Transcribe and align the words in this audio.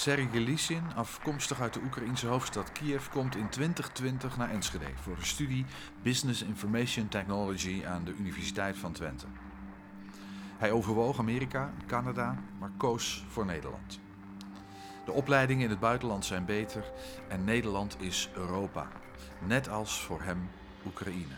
Sergej 0.00 0.40
Lysin, 0.40 0.82
afkomstig 0.94 1.60
uit 1.60 1.74
de 1.74 1.80
Oekraïnse 1.84 2.26
hoofdstad 2.26 2.72
Kiev, 2.72 3.08
komt 3.08 3.36
in 3.36 3.48
2020 3.48 4.36
naar 4.36 4.50
Enschede 4.50 4.84
voor 4.94 5.16
een 5.16 5.26
studie 5.26 5.64
Business 6.02 6.42
Information 6.42 7.08
Technology 7.08 7.84
aan 7.86 8.04
de 8.04 8.14
Universiteit 8.14 8.78
van 8.78 8.92
Twente. 8.92 9.26
Hij 10.58 10.72
overwoog 10.72 11.18
Amerika 11.18 11.72
Canada, 11.86 12.38
maar 12.58 12.70
koos 12.76 13.24
voor 13.28 13.46
Nederland. 13.46 14.00
De 15.04 15.12
opleidingen 15.12 15.64
in 15.64 15.70
het 15.70 15.80
buitenland 15.80 16.24
zijn 16.24 16.44
beter 16.44 16.84
en 17.28 17.44
Nederland 17.44 17.96
is 18.00 18.30
Europa, 18.34 18.88
net 19.46 19.68
als 19.68 20.00
voor 20.00 20.22
hem 20.22 20.50
Oekraïne. 20.86 21.34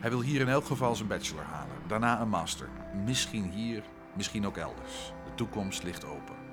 Hij 0.00 0.10
wil 0.10 0.20
hier 0.20 0.40
in 0.40 0.48
elk 0.48 0.64
geval 0.64 0.94
zijn 0.94 1.08
bachelor 1.08 1.44
halen, 1.44 1.76
daarna 1.86 2.20
een 2.20 2.28
master. 2.28 2.68
Misschien 3.04 3.50
hier, 3.50 3.82
misschien 4.16 4.46
ook 4.46 4.56
elders. 4.56 5.12
De 5.24 5.34
toekomst 5.34 5.82
ligt 5.82 6.04
open. 6.04 6.43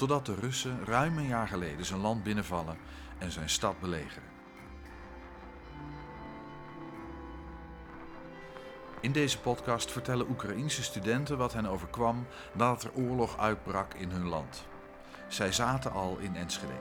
Totdat 0.00 0.26
de 0.26 0.34
Russen 0.34 0.84
ruim 0.84 1.18
een 1.18 1.26
jaar 1.26 1.48
geleden 1.48 1.84
zijn 1.86 2.00
land 2.00 2.22
binnenvallen 2.22 2.78
en 3.18 3.30
zijn 3.30 3.48
stad 3.48 3.80
belegeren. 3.80 4.28
In 9.00 9.12
deze 9.12 9.40
podcast 9.40 9.92
vertellen 9.92 10.28
Oekraïense 10.30 10.82
studenten 10.82 11.38
wat 11.38 11.52
hen 11.52 11.66
overkwam 11.66 12.26
nadat 12.52 12.82
er 12.82 12.92
oorlog 12.94 13.38
uitbrak 13.38 13.94
in 13.94 14.10
hun 14.10 14.28
land. 14.28 14.66
Zij 15.28 15.52
zaten 15.52 15.92
al 15.92 16.18
in 16.18 16.36
Enschede. 16.36 16.78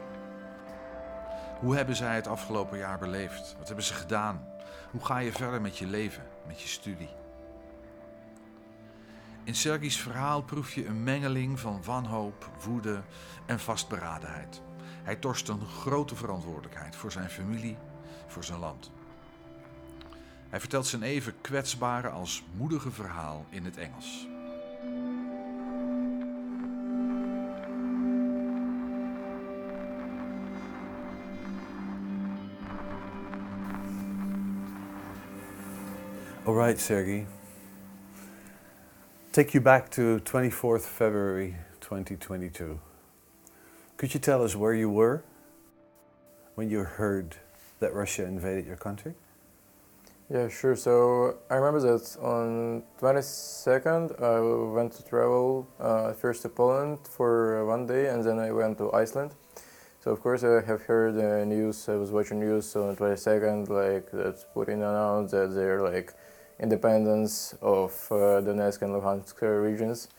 Hoe 1.60 1.76
hebben 1.76 1.96
zij 1.96 2.16
het 2.16 2.28
afgelopen 2.28 2.78
jaar 2.78 3.00
beleefd? 3.00 3.56
Wat 3.58 3.68
hebben 3.68 3.86
ze 3.86 3.94
gedaan? 3.94 4.48
Hoe 4.92 5.06
ga 5.06 5.18
je 5.18 5.32
verder 5.32 5.62
met 5.62 5.78
je 5.78 5.86
leven, 5.86 6.24
met 6.48 6.62
je 6.62 6.68
studie? 6.68 7.19
In 9.50 9.56
Sergis 9.56 9.98
verhaal 9.98 10.42
proef 10.42 10.74
je 10.74 10.86
een 10.86 11.04
mengeling 11.04 11.60
van 11.60 11.84
wanhoop, 11.84 12.50
woede 12.64 13.02
en 13.46 13.60
vastberadenheid. 13.60 14.62
Hij 15.04 15.16
torst 15.16 15.48
een 15.48 15.66
grote 15.66 16.16
verantwoordelijkheid 16.16 16.96
voor 16.96 17.12
zijn 17.12 17.30
familie, 17.30 17.78
voor 18.28 18.44
zijn 18.44 18.60
land. 18.60 18.92
Hij 20.50 20.60
vertelt 20.60 20.88
zijn 20.88 21.04
even 21.04 21.42
kwetsbare 21.42 22.10
als 22.10 22.44
moedige 22.58 22.92
verhaal 22.92 23.46
in 23.50 23.66
het 23.66 23.78
Engels. 23.78 24.28
All 36.44 36.56
right, 36.56 36.80
Sergey. 36.80 37.39
Take 39.32 39.54
you 39.54 39.62
back 39.62 39.92
to 39.92 40.20
24th 40.26 40.82
February 40.82 41.56
2022. 41.82 42.80
Could 43.96 44.14
you 44.16 44.20
tell 44.20 44.44
us 44.44 44.56
where 44.56 44.74
you 44.74 44.90
were 44.90 45.24
when 46.56 46.68
you 46.72 46.80
heard 46.80 47.36
that 47.80 47.94
Russia 47.94 48.26
invaded 48.26 48.66
your 48.66 48.76
country? 48.76 49.14
Yeah, 50.32 50.50
sure. 50.50 50.76
So 50.76 51.38
I 51.48 51.58
remember 51.58 51.80
that 51.80 52.18
on 52.20 52.82
22nd 53.00 54.20
I 54.20 54.74
went 54.74 54.94
to 54.94 55.04
travel 55.04 55.68
uh, 55.80 56.14
first 56.14 56.42
to 56.42 56.50
Poland 56.50 56.98
for 57.08 57.64
one 57.68 57.86
day 57.86 58.08
and 58.08 58.24
then 58.24 58.40
I 58.40 58.52
went 58.52 58.80
to 58.80 58.92
Iceland. 58.94 59.36
So 60.04 60.10
of 60.10 60.22
course 60.22 60.44
I 60.44 60.66
have 60.66 60.82
heard 60.82 61.14
the 61.14 61.46
news. 61.46 61.88
I 61.88 61.98
was 61.98 62.10
watching 62.10 62.40
news 62.40 62.76
on 62.76 62.96
22nd, 62.96 63.70
like 63.70 64.10
that 64.10 64.44
Putin 64.56 64.78
announced 64.78 65.34
that 65.34 65.54
they're 65.54 65.84
like 65.84 66.16
independence 66.60 67.54
of 67.62 67.92
uh, 68.12 68.42
Donetsk 68.42 68.82
and 68.82 68.94
Luhansk 68.94 69.42
regions. 69.42 70.10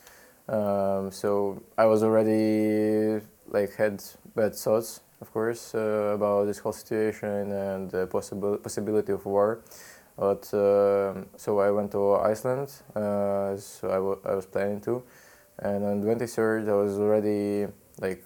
Um, 0.47 1.11
so 1.11 1.61
I 1.77 1.85
was 1.85 2.03
already 2.03 3.23
like 3.47 3.75
had 3.75 4.03
bad 4.35 4.55
thoughts, 4.55 5.01
of 5.21 5.31
course, 5.31 5.75
uh, 5.75 6.13
about 6.15 6.45
this 6.45 6.59
whole 6.59 6.73
situation 6.73 7.51
and 7.51 7.91
the 7.91 8.07
possible 8.07 8.57
possibility 8.57 9.11
of 9.11 9.25
war. 9.25 9.61
But 10.17 10.53
uh, 10.53 11.23
so 11.37 11.59
I 11.59 11.71
went 11.71 11.91
to 11.93 12.15
Iceland, 12.15 12.69
uh, 12.95 13.57
so 13.57 14.19
I, 14.25 14.31
I 14.31 14.35
was 14.35 14.45
planning 14.45 14.81
to, 14.81 15.03
and 15.59 15.85
on 15.85 16.03
23rd 16.03 16.69
I 16.69 16.73
was 16.73 16.99
already 16.99 17.67
like 17.99 18.25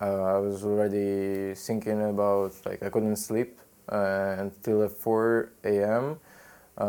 uh, 0.00 0.36
I 0.36 0.38
was 0.38 0.64
already 0.64 1.54
thinking 1.54 2.02
about 2.02 2.52
like 2.64 2.82
I 2.82 2.90
couldn't 2.90 3.16
sleep 3.16 3.58
uh, 3.88 4.36
until 4.38 4.88
4 4.88 5.52
a.m. 5.64 6.04
Um, 6.04 6.88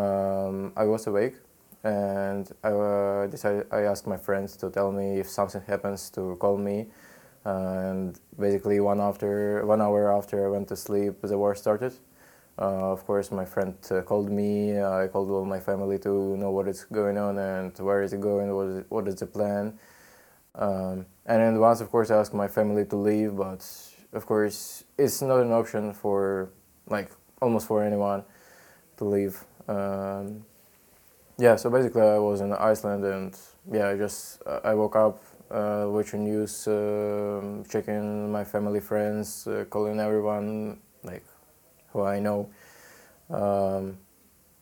I 0.75 0.85
was 0.85 1.07
awake, 1.07 1.35
and 1.83 2.51
I 2.63 2.69
uh, 2.69 3.27
decided 3.27 3.67
I 3.71 3.81
asked 3.81 4.07
my 4.07 4.17
friends 4.17 4.57
to 4.57 4.69
tell 4.69 4.91
me 4.91 5.19
if 5.19 5.29
something 5.29 5.61
happens 5.67 6.09
to 6.11 6.35
call 6.39 6.57
me, 6.57 6.87
and 7.45 8.19
basically 8.37 8.79
one 8.79 8.99
after 8.99 9.65
one 9.65 9.81
hour 9.81 10.11
after 10.11 10.45
I 10.45 10.49
went 10.49 10.67
to 10.69 10.75
sleep, 10.75 11.21
the 11.21 11.37
war 11.37 11.55
started. 11.55 11.93
Uh, 12.57 12.91
of 12.91 13.05
course, 13.05 13.31
my 13.31 13.45
friend 13.45 13.75
uh, 13.91 14.01
called 14.01 14.31
me. 14.31 14.81
I 14.81 15.07
called 15.07 15.29
all 15.29 15.45
my 15.45 15.59
family 15.59 15.99
to 15.99 16.37
know 16.37 16.51
what 16.51 16.67
is 16.67 16.85
going 16.85 17.17
on 17.17 17.37
and 17.37 17.77
where 17.79 18.01
is 18.01 18.13
it 18.13 18.21
going. 18.21 18.53
What 18.55 18.67
is, 18.67 18.83
what 18.89 19.07
is 19.07 19.15
the 19.15 19.25
plan? 19.25 19.77
Um, 20.55 21.05
and 21.25 21.41
then 21.41 21.59
once, 21.59 21.81
of 21.81 21.91
course, 21.91 22.11
I 22.11 22.17
asked 22.17 22.33
my 22.33 22.47
family 22.47 22.85
to 22.85 22.95
leave, 22.95 23.35
but 23.35 23.65
of 24.13 24.25
course, 24.25 24.85
it's 24.97 25.21
not 25.21 25.41
an 25.41 25.51
option 25.51 25.93
for 25.93 26.49
like 26.87 27.11
almost 27.41 27.67
for 27.67 27.83
anyone 27.83 28.23
to 28.97 29.03
leave. 29.03 29.43
Um, 29.67 30.45
yeah, 31.37 31.55
so 31.55 31.69
basically, 31.69 32.01
I 32.01 32.17
was 32.17 32.41
in 32.41 32.53
Iceland, 32.53 33.03
and 33.03 33.37
yeah, 33.71 33.89
I 33.89 33.97
just 33.97 34.41
I 34.63 34.73
woke 34.73 34.95
up, 34.95 35.21
uh, 35.51 35.85
watching 35.87 36.23
news, 36.23 36.67
uh, 36.67 37.63
checking 37.69 38.31
my 38.31 38.43
family, 38.43 38.79
friends, 38.79 39.47
uh, 39.47 39.65
calling 39.69 39.99
everyone 39.99 40.79
like 41.03 41.25
who 41.91 42.03
I 42.03 42.19
know. 42.19 42.49
Um, 43.29 43.97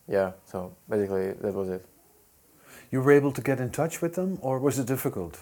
yeah, 0.07 0.31
so 0.45 0.75
basically 0.89 1.33
that 1.33 1.53
was 1.53 1.69
it. 1.69 1.85
You 2.91 3.01
were 3.01 3.11
able 3.11 3.31
to 3.31 3.41
get 3.41 3.59
in 3.59 3.69
touch 3.69 4.01
with 4.01 4.15
them, 4.15 4.37
or 4.41 4.59
was 4.59 4.79
it 4.79 4.87
difficult? 4.87 5.39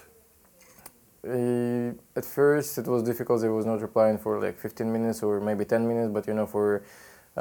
Uh, 1.23 1.91
at 2.15 2.25
first, 2.25 2.77
it 2.77 2.87
was 2.87 3.03
difficult. 3.03 3.41
They 3.41 3.49
was 3.49 3.65
not 3.65 3.81
replying 3.81 4.17
for 4.17 4.41
like 4.41 4.57
15 4.57 4.91
minutes 4.91 5.21
or 5.21 5.39
maybe 5.39 5.65
10 5.65 5.87
minutes, 5.87 6.11
but 6.11 6.27
you 6.27 6.33
know, 6.33 6.47
for 6.47 6.83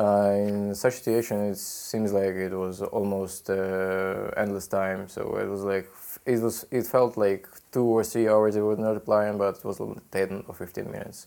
uh, 0.01 0.33
in 0.49 0.75
such 0.75 0.95
situation, 0.95 1.37
it 1.51 1.59
seems 1.59 2.13
like 2.13 2.35
it 2.49 2.55
was 2.65 2.81
almost 2.83 3.51
uh, 3.51 4.31
endless 4.37 4.67
time. 4.67 5.09
So 5.09 5.37
it 5.37 5.49
was 5.55 5.63
like 5.63 5.87
it 6.25 6.41
was 6.41 6.67
it 6.71 6.87
felt 6.87 7.17
like 7.17 7.47
two 7.73 7.85
or 7.85 8.05
three 8.05 8.29
hours 8.29 8.57
it 8.57 8.63
was 8.63 8.79
not 8.79 8.97
applying, 8.97 9.37
but 9.39 9.59
it 9.59 9.65
was 9.65 9.79
10 10.11 10.45
or 10.49 10.55
15 10.55 10.91
minutes. 10.91 11.27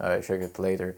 I 0.00 0.20
checked 0.20 0.42
it 0.42 0.58
later. 0.58 0.96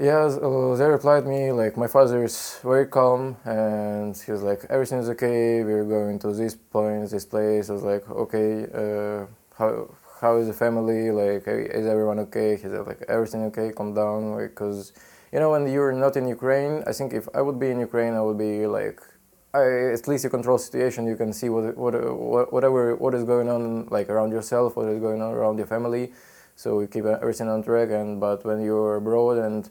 Yeah, 0.00 0.28
so 0.28 0.76
they 0.76 0.84
replied 0.84 1.26
me 1.26 1.50
like 1.52 1.76
my 1.76 1.86
father 1.86 2.22
is 2.24 2.58
very 2.62 2.86
calm 2.86 3.36
and 3.44 4.14
he 4.16 4.30
was 4.32 4.42
like 4.42 4.60
everything 4.68 4.98
is 4.98 5.08
okay. 5.10 5.64
We're 5.64 5.84
going 5.84 6.18
to 6.20 6.32
this 6.32 6.54
point, 6.54 7.10
this 7.10 7.24
place. 7.24 7.70
I 7.70 7.72
was 7.72 7.82
like 7.82 8.08
okay. 8.10 8.66
Uh, 8.82 9.26
how 9.58 9.70
how 10.20 10.36
is 10.36 10.46
the 10.48 10.52
family? 10.64 11.10
Like 11.10 11.44
is 11.46 11.86
everyone 11.86 12.18
okay? 12.26 12.56
He 12.56 12.62
said 12.62 12.86
like 12.86 13.02
everything 13.08 13.44
okay. 13.44 13.72
Calm 13.72 13.94
down, 13.94 14.36
because 14.38 14.92
you 15.32 15.40
know 15.40 15.50
when 15.50 15.66
you're 15.72 15.92
not 15.92 16.16
in 16.16 16.26
Ukraine. 16.28 16.82
I 16.86 16.92
think 16.92 17.12
if 17.12 17.28
I 17.34 17.40
would 17.42 17.58
be 17.58 17.70
in 17.70 17.78
Ukraine, 17.80 18.14
I 18.14 18.22
would 18.22 18.38
be 18.38 18.66
like. 18.66 19.00
I, 19.54 19.92
at 19.92 20.08
least 20.08 20.24
you 20.24 20.30
control 20.30 20.56
situation. 20.56 21.06
You 21.06 21.14
can 21.14 21.30
see 21.34 21.50
what, 21.50 21.76
what, 21.76 21.92
what 22.32 22.52
whatever 22.54 22.96
what 22.96 23.12
is 23.12 23.24
going 23.24 23.50
on 23.50 23.86
like 23.90 24.08
around 24.08 24.30
yourself, 24.32 24.76
what 24.76 24.86
is 24.88 24.98
going 24.98 25.20
on 25.20 25.30
around 25.34 25.58
your 25.58 25.66
family 25.66 26.12
so 26.56 26.80
you 26.80 26.86
keep 26.86 27.04
everything 27.04 27.48
on 27.48 27.62
track 27.62 27.90
and 27.90 28.20
but 28.20 28.44
when 28.44 28.60
you're 28.60 28.96
abroad 28.96 29.38
and 29.38 29.70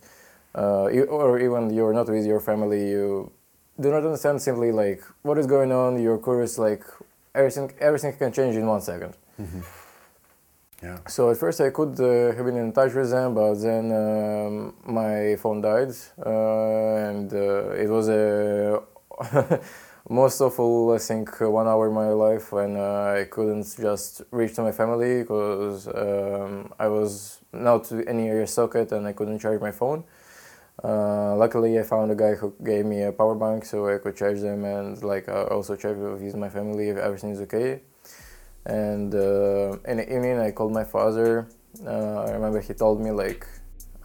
uh, 0.56 0.88
you, 0.88 1.04
or 1.06 1.40
even 1.40 1.70
you're 1.70 1.94
not 1.94 2.08
with 2.10 2.26
your 2.26 2.40
family 2.40 2.90
you 2.90 3.32
do 3.80 3.90
not 3.90 4.04
understand 4.04 4.42
simply 4.42 4.72
like 4.72 5.02
what 5.22 5.38
is 5.38 5.48
going 5.48 5.72
on 5.72 6.02
you're 6.02 6.18
curious 6.18 6.58
like 6.58 6.84
everything 7.34 7.72
everything 7.80 8.14
can 8.14 8.32
change 8.32 8.56
in 8.56 8.66
one 8.66 8.82
second. 8.82 9.14
Mm-hmm. 9.40 9.62
Yeah. 10.82 10.98
so 11.08 11.30
at 11.30 11.38
first 11.38 11.62
i 11.62 11.70
could 11.70 12.00
uh, 12.00 12.36
have 12.36 12.46
been 12.46 12.58
in 12.58 12.72
touch 12.72 12.94
with 12.94 13.12
them 13.12 13.36
but 13.36 13.56
then 13.56 13.92
um, 13.92 14.74
my 14.86 15.36
phone 15.36 15.62
died 15.62 15.94
uh, 16.26 17.10
and 17.10 17.32
uh, 17.34 17.70
it 17.84 17.88
was 17.88 18.10
a 18.10 18.82
most 20.10 20.42
awful, 20.42 20.94
I 20.94 20.98
think, 20.98 21.40
one 21.40 21.68
hour 21.68 21.88
in 21.88 21.94
my 21.94 22.10
life 22.10 22.52
when 22.52 22.76
uh, 22.76 23.16
I 23.20 23.26
couldn't 23.26 23.76
just 23.80 24.22
reach 24.32 24.56
to 24.56 24.62
my 24.62 24.72
family 24.72 25.22
because 25.22 25.88
um, 25.88 26.74
I 26.80 26.88
was 26.88 27.40
not 27.54 27.92
any 28.08 28.28
ear 28.28 28.46
socket 28.48 28.92
and 28.92 29.08
I 29.08 29.14
couldn't 29.14 29.40
charge 29.40 29.62
my 29.62 29.72
phone. 29.72 30.04
Uh, 30.84 31.36
luckily, 31.36 31.80
I 31.80 31.84
found 31.84 32.12
a 32.12 32.16
guy 32.16 32.34
who 32.34 32.54
gave 32.64 32.86
me 32.86 33.04
a 33.04 33.12
power 33.12 33.36
bank 33.36 33.66
so 33.66 33.88
I 33.88 34.00
could 34.00 34.16
charge 34.16 34.40
them 34.40 34.66
and 34.66 35.02
like 35.04 35.30
I 35.30 35.44
also 35.44 35.76
check 35.76 35.96
with 35.96 36.36
my 36.36 36.50
family 36.50 36.90
if 36.90 36.98
everything 36.98 37.32
is 37.32 37.42
okay 37.42 37.82
and 38.66 39.14
uh, 39.16 39.78
in 39.88 39.98
the 39.98 40.06
evening 40.14 40.40
i 40.40 40.52
called 40.52 40.72
my 40.74 40.84
father. 40.84 41.48
Uh, 41.86 42.26
i 42.28 42.32
remember 42.32 42.60
he 42.60 42.74
told 42.74 43.02
me 43.02 43.12
like 43.12 43.48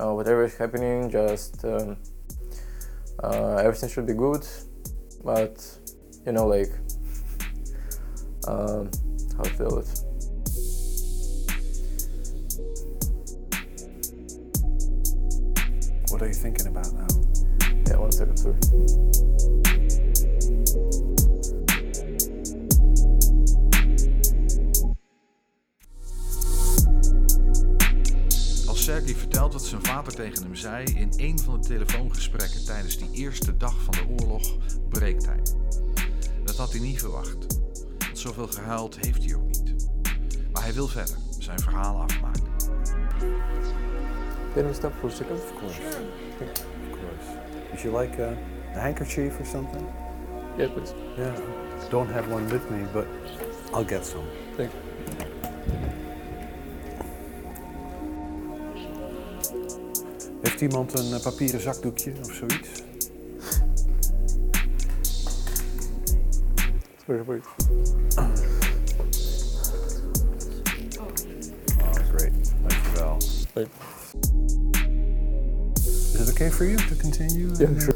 uh, 0.00 0.12
whatever 0.12 0.44
is 0.44 0.56
happening 0.56 1.10
just 1.10 1.64
um, 1.64 1.96
uh, 3.22 3.56
everything 3.56 3.88
should 3.88 4.06
be 4.06 4.14
good. 4.14 4.46
But 5.24 5.64
you 6.24 6.32
know 6.32 6.46
like 6.46 6.72
um, 8.46 8.90
how 9.36 9.44
I 9.44 9.48
feel 9.48 9.78
it? 9.78 9.88
What 16.10 16.22
are 16.22 16.28
you 16.28 16.34
thinking 16.34 16.68
about 16.68 16.92
now? 16.92 17.06
Yeah 17.88 17.96
one 17.96 18.12
second 18.12 18.36
sorry. 18.36 18.56
Sergei 29.06 29.24
vertelt 29.24 29.52
wat 29.52 29.64
zijn 29.64 29.82
vader 29.82 30.14
tegen 30.14 30.42
hem 30.42 30.54
zei 30.54 30.84
in 30.84 31.12
een 31.16 31.38
van 31.38 31.60
de 31.60 31.66
telefoongesprekken 31.66 32.64
tijdens 32.64 32.98
die 32.98 33.10
eerste 33.12 33.56
dag 33.56 33.74
van 33.82 33.92
de 33.92 34.22
oorlog, 34.22 34.56
breekt 34.88 35.26
hij. 35.26 35.40
Dat 36.44 36.56
had 36.56 36.70
hij 36.70 36.80
niet 36.80 37.00
verwacht. 37.00 37.46
Want 37.98 38.18
zoveel 38.18 38.46
gehuild 38.46 38.98
heeft 39.00 39.24
hij 39.24 39.34
ook 39.34 39.46
niet. 39.46 39.88
Maar 40.52 40.62
hij 40.62 40.72
wil 40.72 40.88
verder, 40.88 41.16
zijn 41.38 41.58
verhaal 41.58 42.00
afmaken. 42.00 42.42
Can 44.54 44.66
we 44.66 44.72
stop 44.72 44.92
for 45.00 45.10
a 45.10 45.12
second? 45.12 45.40
Of 45.40 45.58
course. 45.58 45.80
Of 45.80 46.52
course. 46.90 47.26
Would 47.68 47.80
you 47.80 48.00
like 48.00 48.22
a, 48.22 48.36
a 48.76 48.80
handkerchief 48.80 49.38
or 49.38 49.46
something? 49.46 49.84
Yeah, 50.56 50.72
please. 50.72 50.94
Yeah. 51.16 51.34
Don't 51.90 52.10
have 52.10 52.32
one 52.32 52.46
with 52.48 52.70
me, 52.70 52.84
but 52.92 53.06
I'll 53.72 53.88
get 53.88 54.06
some. 54.06 54.24
Thank 54.56 54.72
you. 54.72 54.85
Heeft 60.56 60.72
iemand 60.72 60.98
een 60.98 61.12
eh, 61.12 61.22
papieren 61.22 61.60
zakdoekje 61.60 62.12
of 62.20 62.32
zoiets? 62.32 62.68
Sorry. 67.06 67.40
Oh, 71.78 71.94
great. 72.14 72.32
Dankjewel. 72.62 73.16
Thank 73.52 73.68
Is 75.84 76.20
it 76.20 76.30
okay 76.30 76.50
for 76.50 76.64
you 76.64 76.76
to 76.76 76.94
continue? 76.96 77.48
Yeah, 77.58 77.78
sure. 77.78 77.94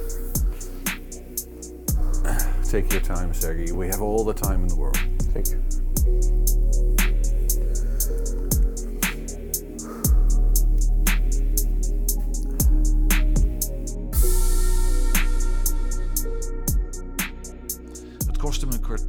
Take 2.71 2.93
your 2.93 3.03
time, 3.03 3.33
Sergey. 3.33 3.73
We 3.73 3.87
have 3.87 4.03
all 4.03 4.25
the 4.25 4.35
time 4.35 4.61
in 4.63 4.69
the 4.69 4.77
world. 4.77 4.99
Thank 5.33 5.49
you. 5.49 7.00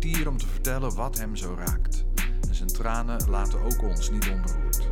Kwartier 0.02 0.28
om 0.28 0.38
te 0.38 0.48
vertellen 0.48 0.96
wat 0.96 1.18
hem 1.18 1.36
zo 1.36 1.56
raakt. 1.58 2.06
En 2.48 2.56
zijn 2.56 2.70
tranen 2.70 3.30
laten 3.30 3.62
ook 3.62 3.82
ons 3.82 4.12
niet 4.12 4.30
onberoerd. 4.30 4.90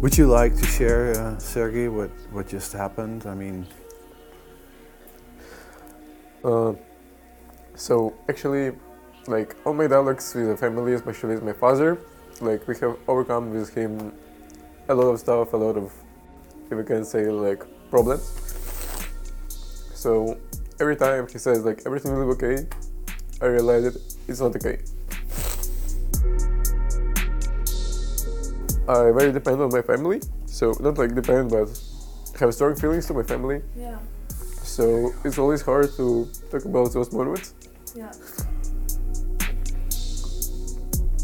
Would 0.00 0.14
you 0.14 0.40
like 0.40 0.56
to 0.56 0.66
share, 0.66 1.14
uh, 1.14 1.32
Sergey, 1.38 1.88
what, 1.88 2.08
what 2.30 2.50
just 2.50 2.72
happened? 2.72 3.24
I 3.24 3.34
mean, 3.34 3.66
Uh, 6.44 6.72
so 7.74 8.14
actually, 8.26 8.72
like 9.26 9.54
all 9.64 9.74
my 9.74 9.86
dialogues 9.86 10.32
with 10.32 10.46
the 10.46 10.56
family, 10.56 10.94
especially 10.94 11.34
with 11.34 11.44
my 11.44 11.52
father, 11.52 11.98
like 12.40 12.66
we 12.66 12.74
have 12.80 12.96
overcome 13.06 13.50
with 13.50 13.74
him 13.74 14.12
a 14.88 14.94
lot 14.94 15.12
of 15.12 15.18
stuff, 15.18 15.52
a 15.52 15.56
lot 15.56 15.76
of, 15.76 15.92
if 16.70 16.78
we 16.78 16.84
can 16.84 17.04
say, 17.04 17.30
like 17.30 17.66
problems. 17.90 18.49
So 20.00 20.38
every 20.80 20.96
time 20.96 21.28
he 21.28 21.36
says 21.36 21.62
like 21.62 21.82
everything 21.84 22.14
will 22.16 22.24
be 22.24 22.32
okay, 22.42 22.66
I 23.42 23.44
realize 23.52 23.84
that 23.84 23.96
it's 24.28 24.40
not 24.40 24.56
okay. 24.56 24.78
I 28.88 29.12
very 29.12 29.30
depend 29.30 29.60
on 29.60 29.68
my 29.70 29.82
family, 29.82 30.22
so 30.46 30.72
not 30.80 30.96
like 30.96 31.14
depend, 31.14 31.50
but 31.50 31.68
have 32.40 32.54
strong 32.54 32.76
feelings 32.76 33.08
to 33.08 33.12
my 33.14 33.22
family. 33.22 33.60
Yeah, 33.76 33.98
So 34.62 35.12
it's 35.22 35.36
always 35.36 35.60
hard 35.60 35.92
to 35.98 36.26
talk 36.50 36.64
about 36.64 36.94
those 36.94 37.12
moments. 37.12 37.52
yeah. 37.94 38.10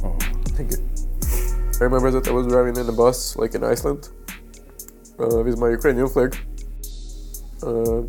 oh, 0.05 0.19
Thank 0.53 0.73
you. 0.73 0.81
I 1.81 1.85
remember 1.85 2.11
that 2.11 2.29
I 2.29 2.33
was 2.33 2.47
driving 2.47 2.77
in 2.77 2.87
a 2.87 2.93
bus, 2.93 3.37
like 3.37 3.55
in 3.55 3.65
Iceland, 3.65 4.11
uh, 5.19 5.41
with 5.43 5.57
my 5.59 5.71
Ukrainian 5.71 6.09
flag. 6.09 6.37
Uh, 7.63 8.03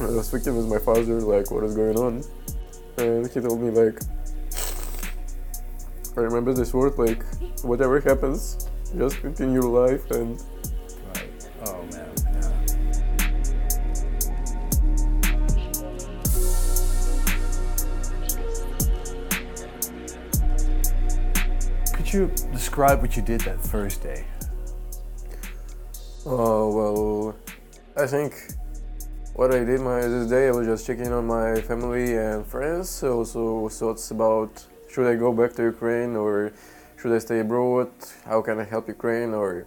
I 0.00 0.06
was 0.06 0.28
speaking 0.28 0.56
with 0.56 0.66
my 0.66 0.78
father, 0.78 1.20
like, 1.20 1.50
what 1.50 1.62
is 1.62 1.74
going 1.76 1.96
on? 1.98 2.24
And 2.96 3.26
he 3.30 3.40
told 3.40 3.60
me, 3.60 3.70
like, 3.70 4.00
I 6.16 6.20
remember 6.20 6.54
this 6.54 6.72
word, 6.72 6.96
like, 6.98 7.22
whatever 7.62 8.00
happens, 8.00 8.66
just 8.96 9.20
continue 9.20 9.60
your 9.60 9.86
life 9.86 10.10
and 10.10 10.42
right. 11.14 11.48
Oh, 11.66 11.82
man. 11.92 12.12
Yeah. 12.32 12.70
Could 21.94 22.12
you 22.12 22.32
describe 22.52 23.02
what 23.02 23.16
you 23.16 23.22
did 23.22 23.42
that 23.42 23.60
first 23.60 24.02
day? 24.02 24.24
Oh 26.26 26.68
well, 26.74 27.36
I 27.96 28.06
think 28.06 28.34
what 29.40 29.54
I 29.54 29.64
did 29.64 29.80
my 29.80 30.02
this 30.02 30.28
day 30.28 30.48
I 30.48 30.50
was 30.50 30.66
just 30.66 30.86
checking 30.86 31.10
on 31.14 31.26
my 31.26 31.62
family 31.62 32.14
and 32.14 32.44
friends. 32.44 33.02
Also 33.02 33.70
thoughts 33.70 34.10
about 34.10 34.52
should 34.90 35.06
I 35.06 35.14
go 35.16 35.32
back 35.32 35.54
to 35.54 35.62
Ukraine 35.62 36.14
or 36.14 36.52
should 36.98 37.12
I 37.12 37.20
stay 37.20 37.38
abroad? 37.40 37.90
How 38.26 38.42
can 38.42 38.60
I 38.60 38.64
help 38.64 38.86
Ukraine 38.86 39.32
or 39.32 39.64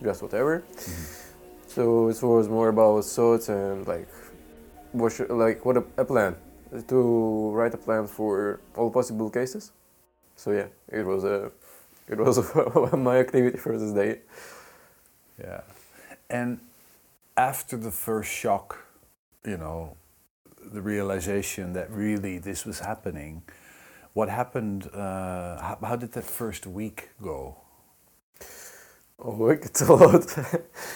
just 0.00 0.22
whatever. 0.22 0.60
Mm-hmm. 0.60 1.72
So 1.74 2.08
it 2.08 2.22
was 2.22 2.48
more 2.48 2.68
about 2.68 3.04
thoughts 3.04 3.48
and 3.48 3.84
like 3.88 4.08
what 4.92 5.10
should, 5.14 5.28
like 5.30 5.64
what 5.64 5.76
a, 5.78 5.84
a 5.96 6.04
plan 6.04 6.36
to 6.86 7.50
write 7.50 7.74
a 7.74 7.82
plan 7.86 8.06
for 8.06 8.60
all 8.76 8.90
possible 8.92 9.28
cases. 9.28 9.72
So 10.36 10.52
yeah, 10.52 10.68
it 10.98 11.04
was 11.04 11.24
a 11.24 11.50
it 12.06 12.16
was 12.16 12.36
my 13.10 13.16
activity 13.18 13.58
for 13.58 13.76
this 13.76 13.90
day. 13.90 14.20
Yeah. 15.36 15.62
And 16.30 16.60
after 17.36 17.76
the 17.76 17.90
first 17.90 18.30
shock, 18.30 18.85
you 19.46 19.56
know, 19.56 19.96
the 20.72 20.80
realization 20.82 21.72
that 21.74 21.90
really 21.90 22.38
this 22.38 22.64
was 22.66 22.80
happening, 22.80 23.42
what 24.14 24.28
happened? 24.28 24.88
Uh, 24.92 25.60
how, 25.60 25.78
how 25.82 25.96
did 25.96 26.12
that 26.12 26.24
first 26.24 26.66
week 26.66 27.10
go? 27.22 27.56
Oh, 29.18 29.48
it's 29.48 29.80
a 29.82 29.92
lot. 29.92 30.26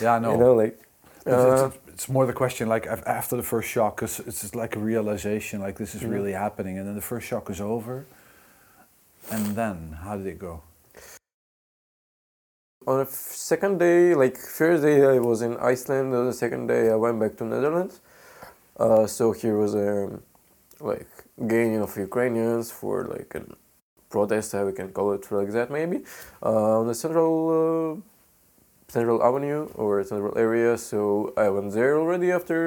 Yeah, 0.01 0.15
I 0.15 0.19
know. 0.23 0.33
You 0.33 0.39
know, 0.39 0.55
like 0.55 0.79
It's- 1.27 1.33
uh, 1.63 1.71
it's, 1.75 1.89
it's 1.95 2.09
more 2.09 2.27
the 2.27 2.33
question 2.33 2.69
like 2.69 2.87
after 2.87 3.37
the 3.37 3.43
first 3.43 3.69
shock, 3.69 3.97
because 3.97 4.21
it's 4.21 4.41
just 4.43 4.55
like 4.55 4.75
a 4.77 4.79
realization, 4.79 5.61
like 5.61 5.77
this 5.79 5.95
is 5.95 6.03
Mhm. 6.03 6.11
really 6.13 6.33
happening, 6.33 6.79
and 6.79 6.87
then 6.87 6.95
the 6.95 7.03
first 7.13 7.27
shock 7.27 7.51
is 7.51 7.61
over. 7.61 8.05
And 9.31 9.55
then, 9.55 9.99
how 10.03 10.17
did 10.17 10.27
it 10.27 10.39
go? 10.39 10.63
on 12.87 12.99
the 13.05 13.07
second 13.07 13.79
day, 13.79 14.15
like 14.15 14.37
first 14.39 14.83
day 14.83 15.05
I 15.05 15.19
was 15.19 15.43
in 15.43 15.57
Iceland. 15.59 16.15
On 16.15 16.27
the 16.27 16.33
second 16.33 16.67
day 16.67 16.91
I 16.91 16.97
went 16.97 17.21
back 17.21 17.37
to 17.37 17.45
Netherlands. 17.45 18.01
Uh, 18.81 19.07
so 19.07 19.33
here 19.33 19.59
was 19.59 19.75
a 19.75 20.09
like 20.81 21.07
gaining 21.47 21.83
of 21.83 21.95
Ukrainians 21.99 22.71
for 22.71 23.05
like 23.05 23.35
a 23.35 23.43
protest, 24.09 24.55
we 24.55 24.73
can 24.73 24.89
call 24.89 25.13
it 25.13 25.31
like 25.31 25.53
that 25.53 25.71
maybe, 25.71 25.99
uh, 26.43 26.81
on 26.81 26.87
the 26.87 26.95
central 26.95 27.35
uh, 27.59 28.01
central 28.89 29.23
avenue 29.23 29.69
or 29.75 30.03
central 30.03 30.37
area. 30.37 30.79
So 30.79 31.35
I 31.37 31.51
went 31.51 31.73
there 31.73 31.99
already 31.99 32.33
after 32.33 32.59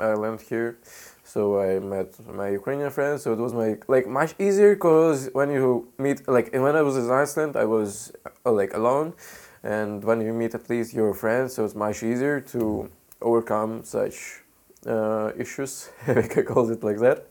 uh, 0.00 0.10
I 0.10 0.14
went 0.16 0.40
here. 0.40 0.78
So 1.22 1.60
I 1.60 1.78
met 1.78 2.10
my 2.34 2.48
Ukrainian 2.48 2.90
friends. 2.90 3.22
So 3.22 3.32
it 3.32 3.38
was 3.38 3.54
my 3.54 3.78
like 3.86 4.06
much 4.08 4.34
easier 4.40 4.74
because 4.74 5.30
when 5.32 5.50
you 5.50 5.88
meet 5.96 6.26
like 6.26 6.50
and 6.54 6.62
when 6.64 6.74
I 6.74 6.82
was 6.82 6.96
in 6.96 7.08
Iceland, 7.08 7.54
I 7.56 7.66
was 7.66 8.12
like 8.44 8.74
alone, 8.74 9.14
and 9.62 10.02
when 10.02 10.20
you 10.20 10.32
meet 10.32 10.54
at 10.54 10.68
least 10.68 10.92
your 10.92 11.14
friends, 11.14 11.54
so 11.54 11.64
it's 11.64 11.76
much 11.76 12.02
easier 12.02 12.40
to 12.52 12.90
overcome 13.22 13.84
such 13.84 14.42
uh, 14.86 15.32
issues. 15.38 15.90
can 16.04 16.44
call 16.44 16.70
it 16.70 16.82
like 16.82 16.98
that. 16.98 17.26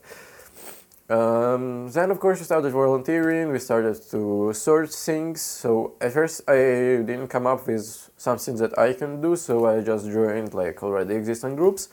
Um, 1.08 1.88
then 1.92 2.10
of 2.10 2.18
course 2.18 2.40
we 2.40 2.44
started 2.44 2.72
volunteering. 2.72 3.52
We 3.52 3.58
started 3.58 4.00
to 4.10 4.52
sort 4.52 4.92
things. 4.92 5.40
So 5.40 5.94
at 6.00 6.12
first 6.12 6.42
I 6.48 7.02
didn't 7.08 7.28
come 7.28 7.46
up 7.46 7.66
with 7.66 8.10
something 8.16 8.56
that 8.56 8.76
I 8.78 8.92
can 8.92 9.20
do. 9.20 9.36
So 9.36 9.66
I 9.66 9.80
just 9.82 10.06
joined 10.06 10.52
like 10.54 10.82
already 10.82 11.14
existing 11.14 11.54
groups. 11.56 11.88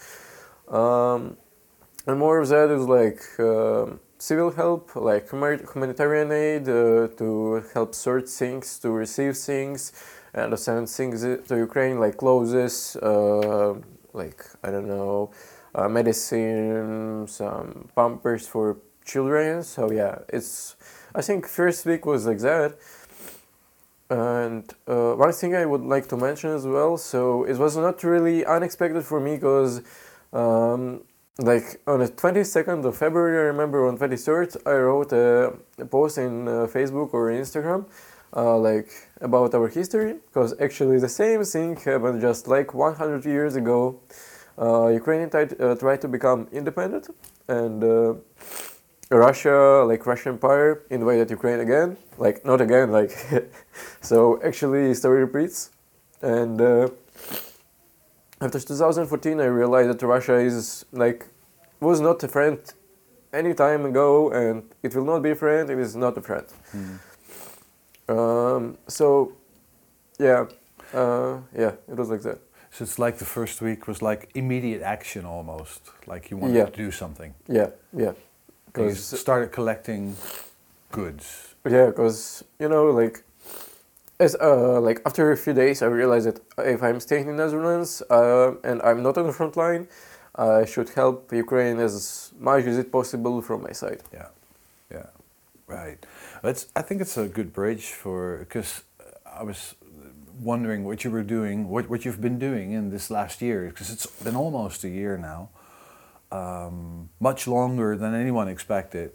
Um, 0.68 1.38
and 2.08 2.20
more 2.20 2.40
of 2.40 2.50
that 2.50 2.70
is 2.72 2.88
like 2.88 3.22
um 3.40 4.00
civil 4.24 4.52
help, 4.52 4.96
like 4.96 5.30
humanitarian 5.30 6.32
aid 6.32 6.70
uh, 6.70 7.10
to 7.20 7.62
help 7.74 7.94
sort 7.94 8.30
things, 8.30 8.80
to 8.80 8.90
receive 8.90 9.36
things, 9.36 9.92
and 10.34 10.52
to 10.52 10.58
send 10.58 10.90
things 10.90 11.22
to 11.22 11.56
Ukraine, 11.58 12.00
like 12.00 12.16
clothes, 12.18 12.96
uh, 12.96 13.74
like 14.14 14.40
I 14.64 14.72
don't 14.72 14.88
know, 14.88 15.32
uh, 15.76 15.90
medicine, 15.90 17.28
some 17.28 17.90
pampers 17.96 18.48
for 18.48 18.78
children. 19.06 19.64
So 19.64 19.92
yeah, 19.92 20.20
it's. 20.30 20.76
I 21.16 21.22
think 21.22 21.48
first 21.48 21.86
week 21.86 22.06
was 22.06 22.26
like 22.26 22.40
that. 22.40 22.76
And 24.10 24.72
uh, 24.88 25.14
one 25.14 25.32
thing 25.32 25.56
I 25.56 25.66
would 25.66 25.82
like 25.82 26.08
to 26.10 26.18
mention 26.18 26.52
as 26.52 26.68
well, 26.68 26.98
so 26.98 27.46
it 27.46 27.58
was 27.58 27.76
not 27.78 28.04
really 28.04 28.46
unexpected 28.46 29.04
for 29.04 29.20
me 29.20 29.36
because, 29.36 29.82
um, 30.32 31.02
like 31.40 31.82
on 31.88 32.00
the 32.00 32.10
22nd 32.10 32.86
of 32.86 32.96
February, 32.96 33.38
I 33.38 33.48
remember 33.54 33.88
on 33.88 33.98
23rd, 33.98 34.58
I 34.68 34.76
wrote 34.76 35.14
a, 35.14 35.54
a 35.80 35.86
post 35.86 36.20
in 36.20 36.48
uh, 36.48 36.52
Facebook 36.68 37.14
or 37.14 37.32
Instagram, 37.32 37.86
uh, 38.36 38.58
like 38.58 38.90
about 39.22 39.56
our 39.56 39.68
history, 39.68 40.16
because 40.28 40.54
actually 40.60 41.00
the 41.00 41.10
same 41.10 41.44
thing 41.44 41.76
happened 41.78 42.22
just 42.22 42.48
like 42.48 42.74
100 42.74 43.26
years 43.26 43.56
ago. 43.56 44.00
Uh, 44.58 44.88
Ukraine 44.88 45.30
tried, 45.30 45.60
uh, 45.60 45.76
tried 45.76 46.02
to 46.02 46.08
become 46.08 46.48
independent, 46.52 47.10
and 47.48 47.84
uh, 47.84 48.14
Russia, 49.10 49.84
like 49.88 50.06
Russian 50.06 50.34
Empire, 50.34 50.84
invaded 50.90 51.30
Ukraine 51.32 51.60
again. 51.60 51.98
Like 52.18 52.46
not 52.46 52.62
again, 52.62 52.92
like 52.92 53.12
so. 54.02 54.40
Actually, 54.44 54.94
story 54.94 55.22
repeats, 55.22 55.72
and 56.22 56.62
uh, 56.62 56.90
after 58.42 58.60
2014, 58.60 59.40
I 59.40 59.46
realized 59.46 59.90
that 59.90 60.06
Russia 60.06 60.36
is 60.36 60.86
like 60.92 61.26
was 61.80 62.00
not 62.00 62.24
a 62.24 62.28
friend 62.28 62.60
any 63.34 63.54
time 63.54 63.86
ago, 63.86 64.32
and 64.32 64.64
it 64.84 64.96
will 64.96 65.06
not 65.06 65.22
be 65.22 65.32
a 65.32 65.36
friend. 65.36 65.70
It 65.70 65.80
is 65.80 65.96
not 65.96 66.18
a 66.18 66.22
friend. 66.22 66.46
Um, 68.08 68.78
so, 68.88 69.34
yeah, 70.20 70.46
uh, 70.94 71.38
yeah, 71.58 71.74
it 71.90 71.96
was 71.96 72.10
like 72.10 72.22
that. 72.22 72.40
So 72.74 72.84
it's 72.84 72.98
like 72.98 73.18
the 73.20 73.26
first 73.26 73.62
week 73.62 73.88
was 73.88 74.02
like 74.02 74.30
immediate 74.34 74.82
action 74.82 75.26
almost, 75.26 75.92
like 76.08 76.32
you 76.32 76.38
wanted 76.38 76.56
Yeah. 76.56 76.66
to 76.66 76.72
do 76.86 76.92
something. 76.92 77.34
Yeah, 77.48 77.70
yeah, 77.96 78.14
You 78.14 78.16
because 78.66 79.20
started 79.20 79.52
collecting 79.52 80.16
goods. 80.92 81.54
Yeah, 81.70 81.88
because 81.92 82.44
you 82.60 82.68
know, 82.68 82.86
like, 83.02 83.24
as 84.20 84.36
uh, 84.42 84.82
like 84.82 85.02
after 85.06 85.32
a 85.32 85.38
few 85.38 85.54
days, 85.54 85.82
I 85.84 85.86
realized 85.86 86.26
that 86.28 86.40
if 86.58 86.82
I'm 86.82 87.00
staying 87.00 87.28
in 87.30 87.36
Netherlands 87.36 88.02
uh, 88.10 88.56
and 88.64 88.82
I'm 88.82 89.04
not 89.04 89.18
on 89.18 89.28
the 89.28 89.34
front 89.34 89.56
line, 89.56 89.88
I 90.36 90.66
should 90.66 90.90
help 90.90 91.32
Ukraine 91.32 91.80
as 91.80 92.32
much 92.40 92.66
as 92.66 92.78
it 92.80 92.92
possible 92.92 93.42
from 93.44 93.62
my 93.62 93.72
side. 93.74 94.02
Yeah, 94.12 94.30
yeah, 94.92 95.08
right. 95.68 96.04
That's. 96.42 96.66
I 96.76 96.82
think 96.82 97.02
it's 97.02 97.18
a 97.18 97.28
good 97.28 97.54
bridge 97.54 97.86
for 98.02 98.40
because 98.40 98.82
I 99.40 99.44
was 99.44 99.76
wondering 100.40 100.84
what 100.84 101.04
you 101.04 101.12
were 101.12 101.24
doing, 101.24 101.70
what 101.70 101.90
what 101.90 102.06
you've 102.06 102.22
been 102.22 102.40
doing 102.40 102.72
in 102.72 102.90
this 102.90 103.10
last 103.10 103.42
year, 103.42 103.70
because 103.70 103.90
it's 103.92 104.06
been 104.24 104.36
almost 104.36 104.84
a 104.84 104.90
year 104.90 105.18
now, 105.18 105.50
um, 106.32 107.10
much 107.20 107.48
longer 107.48 107.96
than 107.98 108.14
anyone 108.14 108.48
expected. 108.48 109.12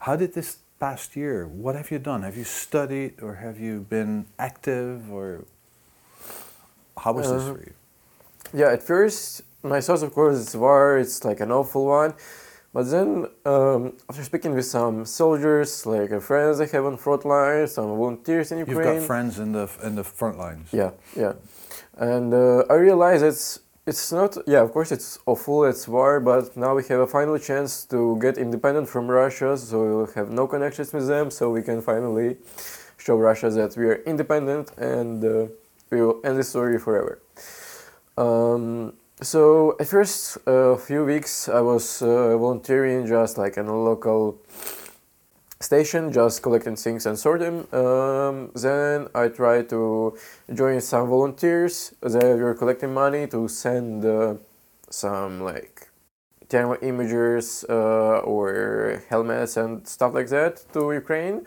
How 0.00 0.16
did 0.16 0.34
this 0.34 0.58
past 0.78 1.16
year? 1.16 1.46
What 1.46 1.74
have 1.74 1.90
you 1.90 1.98
done? 1.98 2.22
Have 2.22 2.36
you 2.36 2.44
studied, 2.44 3.22
or 3.22 3.36
have 3.36 3.58
you 3.58 3.80
been 3.88 4.26
active, 4.38 5.12
or 5.12 5.44
how 6.98 7.12
was 7.12 7.28
this 7.30 7.42
Uh, 7.42 7.54
for 7.54 7.60
you? 7.60 7.72
Yeah, 8.52 8.72
at 8.72 8.82
first 8.82 9.42
my 9.62 9.80
thoughts, 9.80 10.02
of 10.02 10.12
course, 10.12 10.40
it's 10.40 10.54
war. 10.54 10.98
It's 10.98 11.24
like 11.24 11.40
an 11.40 11.50
awful 11.50 11.86
one. 11.86 12.14
But 12.76 12.90
then, 12.90 13.26
um, 13.46 13.94
after 14.06 14.22
speaking 14.22 14.52
with 14.54 14.66
some 14.66 15.06
soldiers, 15.06 15.86
like 15.86 16.12
uh, 16.12 16.20
friends 16.20 16.60
I 16.60 16.66
have 16.66 16.84
on 16.84 16.98
front 16.98 17.24
line, 17.24 17.66
some 17.68 17.96
volunteers 17.96 18.52
in 18.52 18.58
Ukraine. 18.58 18.76
You've 18.76 19.00
got 19.00 19.06
friends 19.06 19.38
in 19.38 19.52
the 19.52 19.66
in 19.82 19.94
the 19.94 20.04
front 20.04 20.36
lines. 20.36 20.68
Yeah, 20.74 20.90
yeah, 21.16 21.32
and 21.96 22.34
uh, 22.34 22.64
I 22.68 22.74
realize 22.74 23.22
it's 23.22 23.60
it's 23.86 24.12
not. 24.12 24.36
Yeah, 24.46 24.60
of 24.60 24.72
course 24.72 24.92
it's 24.92 25.18
awful. 25.24 25.64
It's 25.64 25.88
war, 25.88 26.20
but 26.20 26.54
now 26.54 26.74
we 26.74 26.82
have 26.92 27.00
a 27.00 27.06
final 27.06 27.38
chance 27.38 27.86
to 27.92 28.18
get 28.20 28.36
independent 28.36 28.90
from 28.90 29.04
Russia. 29.08 29.56
So 29.56 29.76
we'll 29.80 30.12
have 30.18 30.28
no 30.30 30.46
connections 30.46 30.92
with 30.92 31.06
them. 31.06 31.30
So 31.30 31.48
we 31.48 31.62
can 31.62 31.80
finally 31.80 32.36
show 32.98 33.16
Russia 33.16 33.48
that 33.58 33.74
we 33.78 33.86
are 33.86 34.02
independent, 34.04 34.66
and 34.76 35.24
uh, 35.24 35.46
we 35.88 36.02
will 36.02 36.20
end 36.26 36.36
the 36.36 36.44
story 36.44 36.78
forever. 36.78 37.20
Um, 38.18 38.92
so 39.22 39.76
at 39.80 39.86
first, 39.88 40.38
a 40.46 40.76
few 40.76 41.04
weeks 41.04 41.48
I 41.48 41.60
was 41.60 42.02
uh, 42.02 42.36
volunteering 42.36 43.06
just 43.06 43.38
like 43.38 43.56
in 43.56 43.66
a 43.66 43.76
local 43.76 44.38
station, 45.60 46.12
just 46.12 46.42
collecting 46.42 46.76
things 46.76 47.06
and 47.06 47.18
sort 47.18 47.40
them. 47.40 47.66
Um, 47.72 48.50
then 48.54 49.08
I 49.14 49.28
tried 49.28 49.68
to 49.70 50.16
join 50.52 50.80
some 50.80 51.08
volunteers 51.08 51.94
that 52.02 52.38
were 52.38 52.54
collecting 52.54 52.92
money 52.92 53.26
to 53.28 53.48
send 53.48 54.04
uh, 54.04 54.34
some 54.90 55.42
like 55.42 55.88
thermal 56.48 56.76
imagers 56.76 57.64
uh, 57.68 58.20
or 58.20 59.02
helmets 59.08 59.56
and 59.56 59.86
stuff 59.88 60.14
like 60.14 60.28
that 60.28 60.64
to 60.72 60.92
Ukraine. 60.92 61.46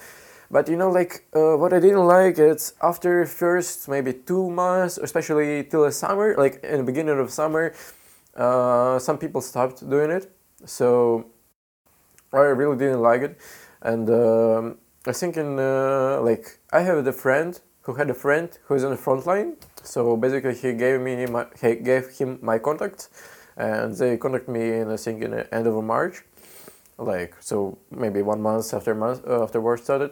But 0.51 0.68
you 0.68 0.77
know, 0.77 0.89
like 0.89 1.25
uh, 1.36 1.56
what 1.58 1.74
I 1.74 1.79
didn't 1.79 2.08
like 2.08 2.39
is 2.39 2.74
after 2.82 3.25
first 3.25 3.88
maybe 3.88 4.13
two 4.13 4.50
months, 4.50 4.98
especially 4.98 5.63
till 5.63 5.84
the 5.84 5.91
summer, 5.91 6.36
like 6.38 6.63
in 6.63 6.77
the 6.77 6.84
beginning 6.84 7.20
of 7.20 7.29
summer, 7.32 7.74
uh, 8.36 8.98
some 8.98 9.18
people 9.20 9.41
stopped 9.41 9.88
doing 9.88 10.10
it. 10.10 10.32
So 10.65 11.27
I 12.34 12.39
really 12.39 12.77
didn't 12.77 13.01
like 13.01 13.22
it, 13.22 13.38
and 13.82 14.10
um, 14.10 14.77
I 15.06 15.13
think 15.13 15.38
in 15.38 15.60
uh, 15.60 16.20
like 16.22 16.60
I 16.72 16.82
have 16.82 17.06
a 17.06 17.13
friend 17.13 17.60
who 17.84 17.94
had 17.94 18.10
a 18.10 18.13
friend 18.13 18.50
who 18.65 18.75
is 18.75 18.84
on 18.84 18.91
the 18.91 18.98
front 18.98 19.25
line. 19.27 19.56
So 19.84 20.18
basically, 20.18 20.56
he 20.56 20.74
gave 20.74 21.00
me 21.00 21.25
my 21.27 21.46
he 21.62 21.75
gave 21.75 22.10
him 22.18 22.39
my 22.41 22.58
contact, 22.58 23.10
and 23.56 23.96
they 23.96 24.18
contact 24.18 24.48
me 24.48 24.79
in 24.79 24.89
I 24.89 24.98
think 24.98 25.24
in 25.24 25.32
the 25.32 25.53
end 25.53 25.68
of 25.68 25.84
March, 25.84 26.24
like 26.98 27.36
so 27.39 27.77
maybe 27.91 28.22
one 28.24 28.41
month 28.41 28.74
after 28.74 28.96
month 28.96 29.22
uh, 29.27 29.44
after 29.44 29.62
war 29.62 29.77
started 29.77 30.12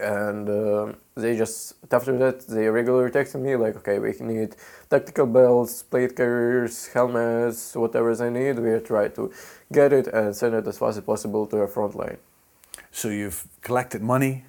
and 0.00 0.48
um 0.48 0.96
they 1.16 1.36
just 1.36 1.74
after 1.92 2.16
that 2.18 2.46
they 2.48 2.68
regularly 2.68 3.10
text 3.10 3.34
me 3.34 3.56
like 3.56 3.76
okay 3.76 3.98
we 3.98 4.12
need 4.20 4.56
tactical 4.88 5.26
belts 5.26 5.82
plate 5.82 6.16
carriers 6.16 6.88
helmets 6.94 7.74
whatever 7.76 8.14
they 8.16 8.30
need 8.30 8.58
we 8.58 8.78
try 8.80 9.08
to 9.08 9.30
get 9.72 9.92
it 9.92 10.06
and 10.08 10.34
send 10.34 10.54
it 10.54 10.66
as 10.66 10.78
fast 10.78 10.98
as 10.98 11.04
possible 11.04 11.46
to 11.46 11.56
our 11.60 11.68
front 11.68 11.94
line 11.94 12.18
So 12.92 13.08
you've 13.08 13.46
collected 13.62 14.02
money, 14.02 14.44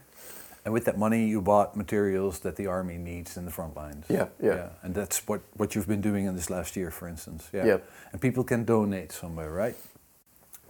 and 0.65 0.73
with 0.73 0.85
that 0.85 0.97
money 0.97 1.27
you 1.33 1.41
bought 1.41 1.75
materials 1.75 2.39
that 2.39 2.55
the 2.55 2.67
army 2.67 2.97
needs 2.97 3.37
in 3.37 3.45
the 3.45 3.51
front 3.51 3.75
lines. 3.75 4.05
yeah 4.09 4.27
yeah 4.41 4.69
And 4.83 4.95
that's 4.95 5.17
what, 5.27 5.41
what 5.57 5.75
you've 5.75 5.87
been 5.87 6.01
doing 6.01 6.25
in 6.27 6.35
this 6.35 6.49
last 6.49 6.75
year, 6.75 6.91
for 6.91 7.07
instance. 7.07 7.49
Yeah. 7.53 7.65
Yep. 7.65 7.79
And 8.13 8.21
people 8.21 8.43
can 8.43 8.65
donate 8.65 9.11
somewhere, 9.11 9.51
right? 9.51 9.75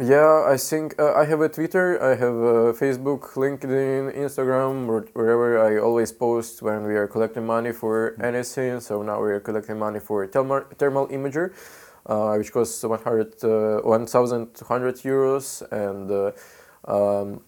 Yeah 0.01 0.43
i 0.47 0.57
think 0.57 0.99
uh, 0.99 1.13
i 1.13 1.25
have 1.25 1.41
a 1.41 1.49
twitter 1.49 2.01
i 2.01 2.15
have 2.15 2.33
a 2.33 2.73
facebook 2.73 3.21
linkedin 3.33 4.13
instagram 4.15 4.87
or 4.87 5.05
wherever 5.13 5.59
i 5.61 5.77
always 5.77 6.11
post 6.11 6.61
when 6.61 6.83
we 6.83 6.95
are 6.95 7.07
collecting 7.07 7.45
money 7.45 7.71
for 7.71 8.15
anything 8.21 8.79
so 8.79 9.03
now 9.03 9.21
we 9.23 9.31
are 9.31 9.39
collecting 9.39 9.77
money 9.77 9.99
for 9.99 10.25
thermal, 10.25 10.61
thermal 10.77 11.07
imager 11.09 11.53
uh, 12.07 12.33
which 12.35 12.51
costs 12.51 12.83
100 12.83 13.43
uh, 13.43 13.81
1200 13.83 14.95
euros 14.97 15.61
and 15.71 16.09
uh, 16.09 16.31
um, 16.87 17.41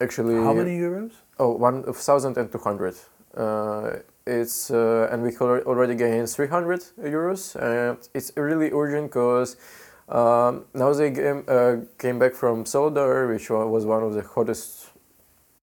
actually 0.00 0.34
How 0.34 0.52
many 0.52 0.78
euros? 0.78 1.12
Oh, 1.38 1.52
one 1.52 1.84
of 1.84 1.96
thousand 1.96 2.36
and 2.36 2.50
two 2.50 2.58
hundred. 2.58 2.96
Uh, 3.36 3.98
it's 4.26 4.70
uh, 4.70 5.08
and 5.12 5.22
we 5.22 5.30
al- 5.40 5.62
already 5.62 5.94
gained 5.94 6.28
three 6.28 6.48
hundred 6.48 6.82
euros, 7.00 7.54
and 7.54 7.96
it's 8.12 8.32
really 8.36 8.70
urgent 8.72 9.10
because 9.10 9.56
um, 10.08 10.64
now 10.74 10.92
they 10.94 11.10
came, 11.10 11.44
uh, 11.46 11.76
came 11.98 12.18
back 12.18 12.34
from 12.34 12.64
Soledar, 12.64 13.28
which 13.28 13.50
was 13.50 13.84
one 13.84 14.02
of 14.02 14.14
the 14.14 14.22
hottest, 14.22 14.88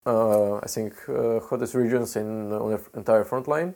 uh, 0.05 0.57
I 0.57 0.67
think, 0.67 0.93
uh, 1.09 1.39
hottest 1.39 1.73
regions 1.73 2.15
in 2.15 2.51
on 2.51 2.71
the 2.71 2.81
entire 2.95 3.23
front 3.23 3.47
line. 3.47 3.73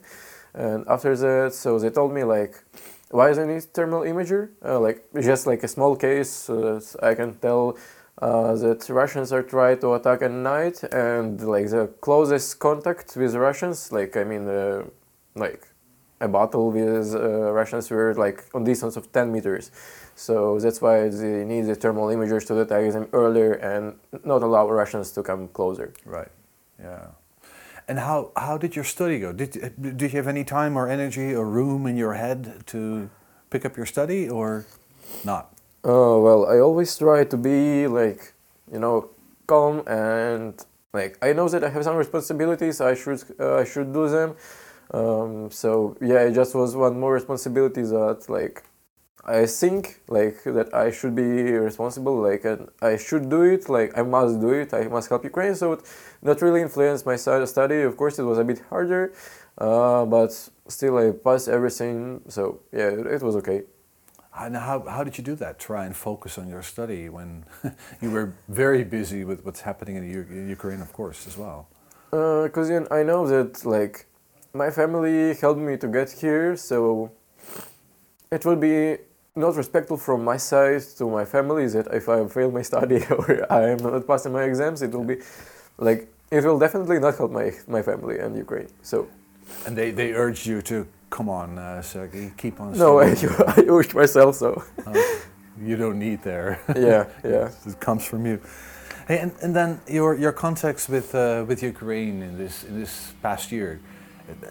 And 0.54 0.86
after 0.88 1.16
that, 1.16 1.54
so 1.54 1.80
they 1.80 1.90
told 1.90 2.14
me 2.14 2.24
like, 2.24 2.64
why 3.10 3.30
is 3.30 3.40
I 3.40 3.46
need 3.46 3.64
thermal 3.74 4.02
imager? 4.02 4.50
Uh, 4.64 4.80
like 4.80 5.04
just 5.20 5.48
like 5.48 5.64
a 5.64 5.68
small 5.68 5.96
case, 5.96 6.50
uh, 6.50 6.80
I 7.02 7.16
can 7.16 7.36
tell 7.40 7.76
uh, 8.22 8.56
that 8.56 8.88
Russians 8.90 9.34
are 9.34 9.42
trying 9.42 9.80
to 9.80 9.96
attack 9.96 10.22
at 10.22 10.32
night, 10.32 10.84
and 10.84 11.42
like 11.42 11.70
the 11.70 11.88
closest 12.02 12.60
contact 12.60 13.16
with 13.16 13.34
Russians, 13.34 13.92
like 13.92 14.16
I 14.16 14.24
mean, 14.24 14.46
like 15.36 15.66
a 16.22 16.28
battle 16.28 16.70
with 16.70 17.16
Russians 17.16 17.90
were 17.90 18.14
like 18.14 18.46
on 18.54 18.64
distance 18.66 18.98
of 18.98 19.12
10 19.12 19.32
meters. 19.32 19.72
So 20.20 20.60
that's 20.60 20.82
why 20.82 21.08
they 21.08 21.46
need 21.46 21.62
the 21.62 21.76
thermal 21.76 22.08
imagers 22.08 22.46
to 22.48 22.54
detect 22.54 22.92
them 22.92 23.08
earlier 23.14 23.54
and 23.54 23.96
not 24.26 24.44
allow 24.44 24.68
Russians 24.68 25.12
to 25.12 25.24
come 25.24 25.48
closer. 25.48 25.94
Right. 26.04 26.28
Yeah. 26.78 27.08
And 27.88 28.00
how, 28.00 28.32
how 28.36 28.58
did 28.58 28.76
your 28.76 28.84
study 28.84 29.18
go? 29.22 29.32
Did, 29.32 29.52
did 29.80 30.12
you 30.12 30.18
have 30.20 30.28
any 30.28 30.44
time 30.44 30.76
or 30.76 30.90
energy 30.90 31.34
or 31.34 31.46
room 31.48 31.88
in 31.88 31.96
your 31.96 32.16
head 32.16 32.64
to 32.68 33.10
pick 33.50 33.64
up 33.64 33.78
your 33.78 33.86
study 33.86 34.28
or 34.28 34.66
not? 35.24 35.54
Oh 35.86 36.22
well, 36.22 36.46
I 36.46 36.60
always 36.60 36.98
try 36.98 37.24
to 37.24 37.38
be 37.38 37.88
like, 37.88 38.34
you 38.70 38.80
know, 38.80 39.12
calm 39.48 39.88
and 39.88 40.54
like 40.92 41.18
I 41.22 41.32
know 41.32 41.48
that 41.48 41.64
I 41.64 41.70
have 41.70 41.86
some 41.86 41.96
responsibilities. 41.96 42.82
I 42.82 42.94
should 42.94 43.24
uh, 43.40 43.56
I 43.56 43.64
should 43.64 43.94
do 43.94 44.10
them. 44.10 44.36
Um, 44.94 45.50
so 45.50 45.96
yeah, 46.02 46.28
it 46.28 46.34
just 46.34 46.56
was 46.56 46.76
one 46.76 47.00
more 47.00 47.14
responsibility 47.14 47.84
that 47.84 48.26
like 48.28 48.66
I 49.26 49.46
think 49.46 50.02
like 50.08 50.44
that 50.44 50.74
I 50.74 50.92
should 50.92 51.16
be 51.16 51.52
responsible, 51.52 52.22
like 52.22 52.46
and 52.46 52.70
I 52.82 52.98
should 52.98 53.30
do 53.30 53.42
it, 53.44 53.70
like 53.70 53.98
I 53.98 54.02
must 54.02 54.40
do 54.40 54.52
it, 54.52 54.74
I 54.74 54.88
must 54.88 55.10
help 55.10 55.24
Ukraine. 55.24 55.56
So 55.56 55.74
it 55.74 55.82
not 56.22 56.42
really 56.42 56.62
influenced 56.62 57.06
my 57.06 57.16
study. 57.16 57.82
Of 57.82 57.98
course, 57.98 58.18
it 58.18 58.24
was 58.24 58.38
a 58.38 58.44
bit 58.44 58.62
harder, 58.70 59.14
uh, 59.58 60.06
but 60.06 60.32
still 60.68 60.98
I 60.98 61.12
passed 61.12 61.48
everything. 61.48 62.22
So 62.28 62.62
yeah, 62.72 62.90
it, 62.90 63.06
it 63.08 63.22
was 63.22 63.36
okay. 63.38 63.64
And 64.40 64.56
how, 64.56 64.86
how 64.88 65.04
did 65.04 65.18
you 65.18 65.24
do 65.24 65.36
that? 65.36 65.60
Try 65.60 65.86
and 65.86 65.96
focus 65.96 66.38
on 66.38 66.48
your 66.48 66.62
study 66.62 67.10
when 67.10 67.46
you 68.02 68.10
were 68.10 68.34
very 68.48 68.86
busy 68.86 69.26
with 69.26 69.44
what's 69.44 69.62
happening 69.62 69.98
in, 69.98 70.10
U- 70.10 70.28
in 70.30 70.48
Ukraine, 70.48 70.82
of 70.82 70.94
course, 70.94 71.28
as 71.28 71.36
well. 71.38 71.68
Because 72.12 72.72
uh, 72.72 72.86
I 72.90 73.04
know 73.04 73.28
that 73.28 73.66
like 73.66 74.06
my 74.54 74.70
family 74.72 75.34
helped 75.34 75.60
me 75.60 75.76
to 75.78 75.88
get 75.88 76.12
here, 76.12 76.56
so 76.56 77.12
it 78.32 78.46
will 78.46 78.56
be 78.56 78.98
not 79.36 79.56
respectful 79.56 79.98
from 79.98 80.24
my 80.24 80.38
side 80.38 80.82
to 80.98 81.10
my 81.10 81.26
family 81.26 81.64
is 81.64 81.74
that 81.74 81.88
if 81.94 82.10
I 82.10 82.26
fail 82.28 82.52
my 82.52 82.62
study 82.62 83.04
or 83.10 83.46
I 83.52 83.70
am 83.70 83.78
not 83.78 84.08
passing 84.08 84.34
my 84.34 84.44
exams, 84.44 84.82
it 84.82 84.92
will 84.92 85.04
be 85.04 85.18
like 85.78 86.08
it 86.32 86.44
will 86.44 86.60
definitely 86.60 87.00
not 87.00 87.18
help 87.18 87.32
my 87.32 87.52
my 87.68 87.82
family 87.82 88.20
and 88.20 88.36
Ukraine. 88.36 88.70
So. 88.82 89.08
And 89.66 89.76
they, 89.76 89.90
they 89.90 90.14
urged 90.14 90.46
you 90.46 90.62
to 90.64 90.86
come 91.10 91.28
on, 91.28 91.58
uh, 91.58 91.82
Sergey, 91.82 92.32
keep 92.38 92.62
on. 92.62 92.78
No, 92.78 93.00
I, 93.00 93.06
I 93.58 93.64
urged 93.68 93.96
myself 93.96 94.36
so. 94.36 94.64
Oh, 94.86 95.22
you 95.62 95.76
don't 95.76 95.98
need 95.98 96.22
there. 96.22 96.60
yeah, 96.76 97.06
yeah. 97.24 97.52
it 97.66 97.80
comes 97.80 98.06
from 98.06 98.26
you. 98.28 98.40
Hey, 99.08 99.20
and, 99.20 99.32
and 99.42 99.56
then 99.56 99.82
your 99.88 100.16
your 100.16 100.32
contacts 100.32 100.88
with 100.88 101.16
uh, 101.16 101.46
with 101.48 101.64
Ukraine 101.64 102.22
in 102.22 102.38
this 102.38 102.64
in 102.64 102.80
this 102.80 103.14
past 103.24 103.52
year. 103.52 103.80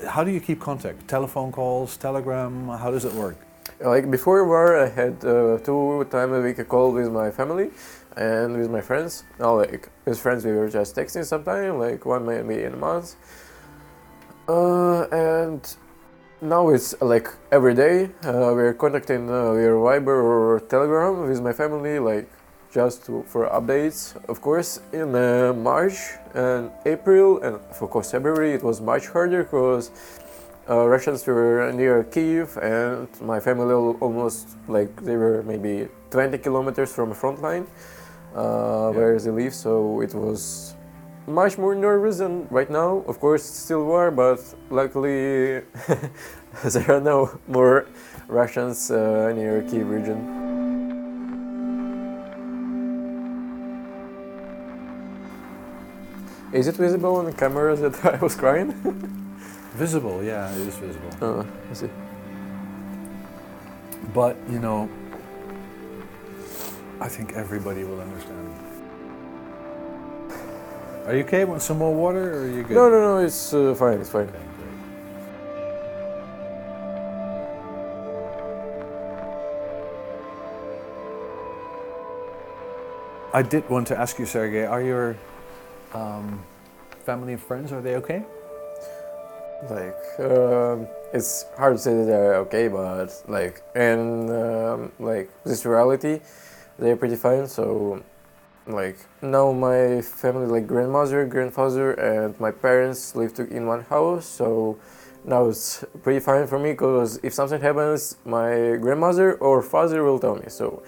How 0.09 0.25
do 0.25 0.33
you 0.33 0.41
keep 0.41 0.61
contact? 0.61 1.07
Telephone 1.07 1.53
calls, 1.53 1.97
Telegram. 1.97 2.67
How 2.67 2.91
does 2.91 3.05
it 3.05 3.13
work? 3.13 3.37
Like 3.81 4.11
before 4.11 4.45
war, 4.45 4.77
I 4.77 4.89
had 4.89 5.25
uh, 5.25 5.59
two 5.59 6.05
times 6.11 6.33
a 6.33 6.41
week 6.41 6.59
a 6.59 6.65
call 6.65 6.91
with 6.93 7.13
my 7.13 7.31
family 7.31 7.71
and 8.17 8.59
with 8.59 8.71
my 8.71 8.81
friends. 8.81 9.23
Now, 9.39 9.57
like 9.57 9.89
with 10.05 10.19
friends, 10.19 10.45
we 10.45 10.51
were 10.51 10.69
just 10.69 10.97
texting 10.97 11.25
sometimes, 11.25 11.79
like 11.79 12.05
one 12.05 12.27
maybe 12.27 12.65
in 12.65 12.75
a 12.75 12.77
month. 12.77 13.15
Uh, 14.49 15.03
and 15.13 15.77
now 16.41 16.71
it's 16.71 17.01
like 17.01 17.29
every 17.53 17.75
day 17.75 18.07
uh, 18.25 18.51
we're 18.53 18.75
contacting 18.75 19.31
uh, 19.31 19.55
via 19.55 19.71
Viber 19.71 20.25
or 20.25 20.61
Telegram 20.69 21.29
with 21.29 21.41
my 21.41 21.53
family, 21.53 22.01
like 22.01 22.29
just 22.73 23.07
to, 23.07 23.23
for 23.29 23.49
updates. 23.49 24.17
Of 24.29 24.41
course, 24.41 24.81
in 24.93 25.15
uh, 25.15 25.53
March 25.53 25.99
and 26.35 26.73
April 26.85 27.41
and 27.43 27.55
of 27.71 27.79
course 27.91 28.11
February, 28.11 28.55
it 28.55 28.65
was 28.65 28.81
much 28.81 29.07
harder 29.07 29.45
because 29.45 29.93
uh, 30.69 30.87
Russians 30.87 31.27
were 31.27 31.73
near 31.73 32.05
Kiev, 32.05 32.57
and 32.59 33.09
my 33.23 33.41
family 33.41 33.75
almost 34.01 34.57
like 34.69 34.95
they 35.03 35.17
were 35.17 35.43
maybe 35.43 35.89
20 36.11 36.37
kilometers 36.39 36.93
from 36.93 37.09
the 37.09 37.15
front 37.15 37.41
line 37.41 37.67
uh, 38.37 38.91
yeah. 38.93 38.97
where 38.97 39.19
they 39.19 39.31
live. 39.31 39.55
So 39.55 40.01
it 40.03 40.15
was 40.15 40.75
much 41.27 41.57
more 41.57 41.75
nervous 41.75 42.19
than 42.19 42.47
right 42.51 42.71
now. 42.71 43.05
Of 43.09 43.19
course, 43.19 43.43
still 43.43 43.85
war, 43.85 44.11
but 44.11 44.41
luckily 44.71 45.63
there 46.65 46.91
are 46.91 47.01
no 47.01 47.39
more 47.47 47.87
Russians 48.29 48.91
uh, 48.91 49.33
near 49.35 49.63
Kiev 49.63 49.89
region. 49.89 50.49
Is 56.53 56.67
it 56.67 56.77
visible 56.77 57.17
on 57.17 57.27
the 57.27 57.33
camera 57.33 57.77
that 57.77 58.05
I 58.15 58.17
was 58.19 58.35
crying? 58.35 59.25
Visible, 59.79 60.25
yeah, 60.25 60.51
it 60.57 60.67
is 60.67 60.75
visible. 60.75 61.11
Oh, 61.23 61.47
I 61.71 61.73
see. 61.73 61.89
But, 64.13 64.37
you 64.51 64.59
know, 64.59 64.91
I 67.01 67.09
think 67.09 67.35
everybody 67.35 67.85
will 67.85 68.01
understand. 68.01 68.55
Are 71.07 71.15
you 71.15 71.23
okay? 71.23 71.45
Want 71.45 71.63
some 71.63 71.79
more 71.79 71.95
water 71.95 72.35
or 72.35 72.43
are 72.43 72.49
you 72.49 72.65
good? 72.65 72.75
No, 72.75 72.91
no, 72.91 73.01
no, 73.01 73.19
it's 73.19 73.55
uh, 73.55 73.73
fine, 73.77 74.01
it's 74.01 74.11
fine. 74.11 74.25
Okay, 74.25 74.39
I 83.33 83.43
did 83.43 83.71
want 83.71 83.87
to 83.87 83.97
ask 83.97 84.19
you, 84.19 84.27
Sergey, 84.27 84.67
are 84.67 84.83
your 84.83 85.17
um, 85.95 86.43
family 87.07 87.35
and 87.35 87.43
friends, 87.43 87.71
are 87.71 87.81
they 87.81 87.95
okay? 87.95 88.25
Like 89.71 90.21
um, 90.21 90.87
it's 91.13 91.47
hard 91.57 91.77
to 91.77 91.83
say 91.83 91.95
that 91.95 92.05
they're 92.05 92.37
okay 92.37 92.69
but 92.69 93.09
like 93.27 93.63
in 93.75 94.31
um, 94.31 94.93
like 94.99 95.31
this 95.45 95.65
reality 95.65 96.21
they're 96.79 96.97
pretty 96.97 97.17
fine 97.17 97.47
so 97.47 98.03
like 98.67 98.99
now 99.23 99.51
my 99.51 100.01
family 100.03 100.47
like 100.47 100.67
grandmother 100.67 101.25
grandfather 101.27 101.93
and 101.93 102.39
my 102.39 102.51
parents 102.51 103.17
live 103.17 103.33
in 103.51 103.67
one 103.67 103.83
house 103.85 104.27
so 104.27 104.79
now 105.25 105.47
it's 105.47 105.85
pretty 106.03 106.21
fine 106.21 106.47
for 106.47 106.59
me 106.59 106.73
because 106.73 107.19
if 107.23 107.35
something 107.35 107.61
happens 107.61 108.17
my 108.25 108.77
grandmother 108.81 109.35
or 109.35 109.63
father 109.63 110.05
will 110.05 110.19
tell 110.19 110.37
me 110.37 110.45
so 110.49 110.83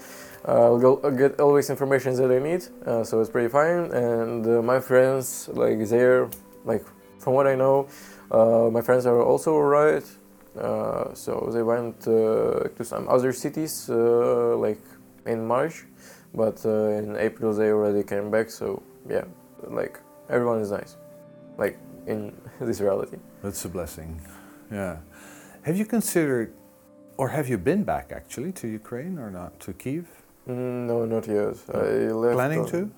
uh, 0.46 0.52
I'll, 0.52 0.78
go, 0.78 1.00
I'll 1.04 1.10
get 1.10 1.40
always 1.40 1.68
information 1.68 2.14
that 2.14 2.30
I 2.30 2.38
need 2.38 2.64
uh, 2.86 3.02
so 3.02 3.20
it's 3.20 3.30
pretty 3.30 3.48
fine 3.48 3.90
and 3.92 4.46
uh, 4.46 4.62
my 4.62 4.78
friends 4.78 5.48
like 5.52 5.86
they're 5.88 6.28
like 6.64 6.84
from 7.18 7.34
what 7.34 7.46
I 7.46 7.54
know 7.54 7.88
uh, 7.88 8.19
my 8.30 8.80
friends 8.82 9.06
are 9.06 9.22
also 9.22 9.54
alright, 9.54 10.04
uh, 10.58 11.14
so 11.14 11.50
they 11.52 11.62
went 11.62 12.06
uh, 12.06 12.68
to 12.76 12.84
some 12.84 13.08
other 13.08 13.32
cities 13.32 13.88
like 13.88 14.82
in 15.26 15.46
March, 15.46 15.84
but 16.34 16.64
in 16.64 17.16
April 17.16 17.52
they 17.52 17.70
already 17.70 18.02
came 18.02 18.30
back. 18.30 18.50
So 18.50 18.82
yeah, 19.08 19.24
like 19.68 19.98
everyone 20.28 20.60
is 20.60 20.70
nice, 20.70 20.96
like 21.58 21.78
in 22.06 22.32
this 22.60 22.80
reality. 22.80 23.18
That's 23.42 23.64
a 23.64 23.68
blessing. 23.68 24.20
Yeah. 24.70 24.98
Have 25.62 25.76
you 25.76 25.84
considered, 25.84 26.52
or 27.16 27.28
have 27.28 27.48
you 27.48 27.58
been 27.58 27.84
back 27.84 28.12
actually 28.12 28.52
to 28.52 28.68
Ukraine 28.68 29.18
or 29.18 29.30
not 29.30 29.60
to 29.60 29.72
Kiev? 29.72 30.08
Mm, 30.48 30.86
no, 30.86 31.04
not 31.04 31.26
yet. 31.26 31.56
I 31.74 32.08
left. 32.12 32.34
Planning 32.34 32.66
to? 32.66 32.90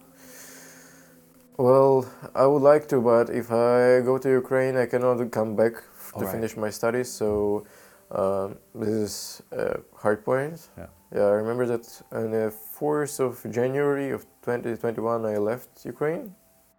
Well, 1.58 2.10
I 2.34 2.46
would 2.46 2.62
like 2.62 2.88
to, 2.88 3.00
but 3.00 3.28
if 3.28 3.50
I 3.52 4.00
go 4.00 4.16
to 4.18 4.28
Ukraine, 4.28 4.76
I 4.76 4.86
cannot 4.86 5.30
come 5.30 5.54
back 5.54 5.74
to 6.18 6.24
right. 6.24 6.32
finish 6.32 6.56
my 6.56 6.70
studies. 6.70 7.10
So 7.10 7.66
um, 8.10 8.56
this 8.74 8.88
is 8.88 9.42
a 9.52 9.80
hard 9.94 10.24
point. 10.24 10.68
Yeah. 10.78 10.86
yeah, 11.14 11.22
I 11.22 11.32
remember 11.32 11.66
that 11.66 12.02
on 12.10 12.30
the 12.30 12.52
4th 12.78 13.20
of 13.20 13.52
January 13.52 14.10
of 14.10 14.22
2021, 14.42 15.26
I 15.26 15.36
left 15.36 15.84
Ukraine. 15.84 16.34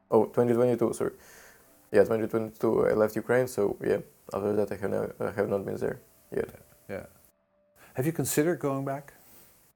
Oh, 0.09 0.25
2022, 0.25 0.93
sorry. 0.93 1.12
Yeah, 1.91 2.01
2022, 2.01 2.88
I 2.88 2.93
left 2.93 3.15
Ukraine. 3.15 3.47
So 3.47 3.77
yeah, 3.83 3.99
after 4.33 4.53
that, 4.53 4.71
I 4.71 4.75
have, 4.75 4.91
not, 4.91 5.09
I 5.19 5.31
have 5.31 5.49
not 5.49 5.65
been 5.65 5.77
there 5.77 5.99
yet. 6.36 6.49
Yeah. 6.89 7.05
Have 7.93 8.07
you 8.07 8.12
considered 8.12 8.59
going 8.59 8.86
back? 8.86 9.13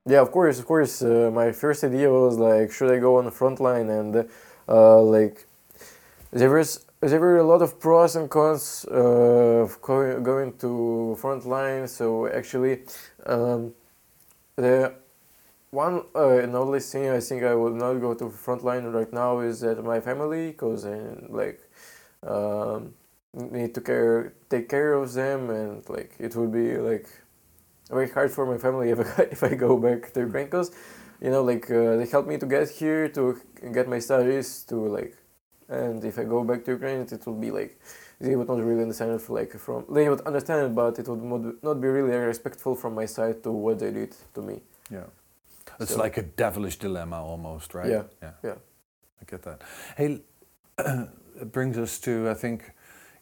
Yeah, 0.07 0.21
of 0.21 0.31
course, 0.31 0.57
of 0.57 0.65
course. 0.65 1.01
Uh, 1.01 1.29
my 1.33 1.51
first 1.51 1.83
idea 1.83 2.09
was 2.09 2.37
like, 2.37 2.71
should 2.71 2.91
I 2.91 2.97
go 2.99 3.17
on 3.17 3.25
the 3.25 3.31
front 3.31 3.59
line 3.59 3.89
and 3.89 4.15
uh, 4.15 4.23
uh, 4.67 5.01
like 5.01 5.45
there 6.31 6.49
was 6.49 6.85
there 6.99 7.19
were 7.19 7.37
a 7.37 7.43
lot 7.43 7.61
of 7.61 7.79
pros 7.79 8.15
and 8.15 8.29
cons 8.29 8.85
uh, 8.91 9.63
of 9.63 9.81
going 9.81 10.57
to 10.57 11.15
front 11.19 11.45
line. 11.45 11.87
So 11.87 12.27
actually, 12.27 12.81
um, 13.25 13.73
the 14.55 14.93
one 15.71 16.03
uh, 16.15 16.37
and 16.39 16.55
only 16.55 16.79
thing 16.79 17.09
I 17.09 17.19
think 17.19 17.43
I 17.43 17.55
would 17.55 17.73
not 17.73 17.95
go 17.95 18.13
to 18.13 18.29
front 18.29 18.63
line 18.63 18.85
right 18.85 19.11
now 19.13 19.39
is 19.39 19.61
that 19.61 19.83
my 19.83 19.99
family, 19.99 20.51
because 20.51 20.85
I 20.85 20.99
like 21.29 21.61
um, 22.25 22.93
need 23.33 23.75
to 23.75 23.81
care 23.81 24.33
take 24.49 24.69
care 24.69 24.93
of 24.93 25.13
them, 25.13 25.49
and 25.49 25.87
like 25.89 26.13
it 26.19 26.35
would 26.35 26.51
be 26.51 26.77
like 26.77 27.07
very 27.89 28.09
hard 28.09 28.31
for 28.31 28.45
my 28.45 28.57
family 28.57 28.89
if 28.95 29.19
I, 29.19 29.23
if 29.23 29.43
I 29.43 29.55
go 29.55 29.77
back 29.77 30.13
to 30.13 30.21
Ukraine, 30.21 30.45
because 30.45 30.71
you 31.21 31.29
know 31.29 31.43
like 31.43 31.69
uh, 31.71 31.97
they 31.97 32.05
helped 32.05 32.27
me 32.27 32.37
to 32.37 32.45
get 32.45 32.69
here 32.69 33.07
to 33.09 33.39
get 33.73 33.87
my 33.87 33.99
studies 33.99 34.63
to 34.63 34.75
like 34.75 35.15
and 35.69 36.03
if 36.03 36.17
I 36.17 36.23
go 36.23 36.43
back 36.43 36.63
to 36.65 36.71
Ukraine 36.71 37.01
it 37.01 37.25
will 37.25 37.33
be 37.33 37.51
like 37.51 37.79
they 38.19 38.35
would 38.35 38.47
not 38.47 38.63
really 38.63 38.81
understand 38.81 39.11
it 39.19 39.29
like 39.29 39.51
from 39.57 39.85
they 39.89 40.09
would 40.09 40.21
understand 40.21 40.65
it 40.65 40.75
but 40.75 40.97
it 40.99 41.07
would 41.07 41.63
not 41.63 41.81
be 41.81 41.87
really 41.87 42.15
respectful 42.15 42.75
from 42.75 42.95
my 42.95 43.05
side 43.05 43.43
to 43.43 43.51
what 43.51 43.79
they 43.79 43.91
did 43.91 44.15
to 44.33 44.41
me. 44.41 44.61
Yeah. 44.91 45.05
It's 45.79 45.91
so, 45.91 45.99
like 45.99 46.17
a 46.17 46.23
devilish 46.23 46.77
dilemma 46.77 47.23
almost 47.23 47.73
right? 47.73 47.89
Yeah. 47.89 48.03
Yeah. 48.21 48.31
Yeah. 48.43 48.55
I 49.21 49.25
get 49.29 49.41
that. 49.43 49.61
Hey 49.95 50.21
it 50.79 51.51
brings 51.51 51.77
us 51.77 51.99
to 51.99 52.29
I 52.29 52.33
think 52.33 52.71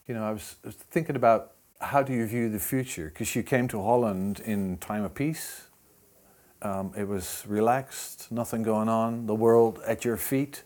you 0.07 0.13
know 0.13 0.23
I 0.23 0.31
was 0.31 0.55
thinking 0.91 1.15
about 1.15 1.51
how 1.81 2.01
do 2.01 2.13
you 2.13 2.25
view 2.25 2.49
the 2.49 2.59
future? 2.59 3.05
Because 3.05 3.35
you 3.35 3.43
came 3.43 3.67
to 3.67 3.81
Holland 3.81 4.39
in 4.39 4.77
time 4.77 5.03
of 5.03 5.13
peace 5.13 5.64
um, 6.61 6.91
it 6.97 7.07
was 7.07 7.43
relaxed, 7.47 8.31
nothing 8.31 8.63
going 8.63 8.89
on, 8.89 9.27
the 9.27 9.35
world 9.35 9.79
at 9.85 10.05
your 10.05 10.17
feet. 10.17 10.63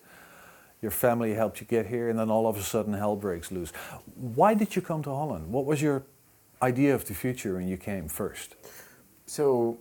Your 0.82 0.92
family 0.92 1.34
helped 1.34 1.60
you 1.60 1.68
get 1.68 1.88
here, 1.88 2.10
and 2.10 2.18
then 2.18 2.30
all 2.30 2.48
of 2.48 2.56
a 2.56 2.64
sudden 2.64 2.94
hell 2.94 3.16
breaks 3.16 3.52
loose. 3.52 3.72
Why 4.16 4.54
did 4.54 4.76
you 4.76 4.82
come 4.82 5.04
to 5.04 5.10
Holland? 5.10 5.52
What 5.52 5.66
was 5.66 5.82
your 5.82 6.04
idea 6.62 6.96
of 6.96 7.06
the 7.06 7.14
future 7.14 7.56
when 7.56 7.68
you 7.68 7.78
came 7.78 8.08
first? 8.08 8.56
So, 9.26 9.78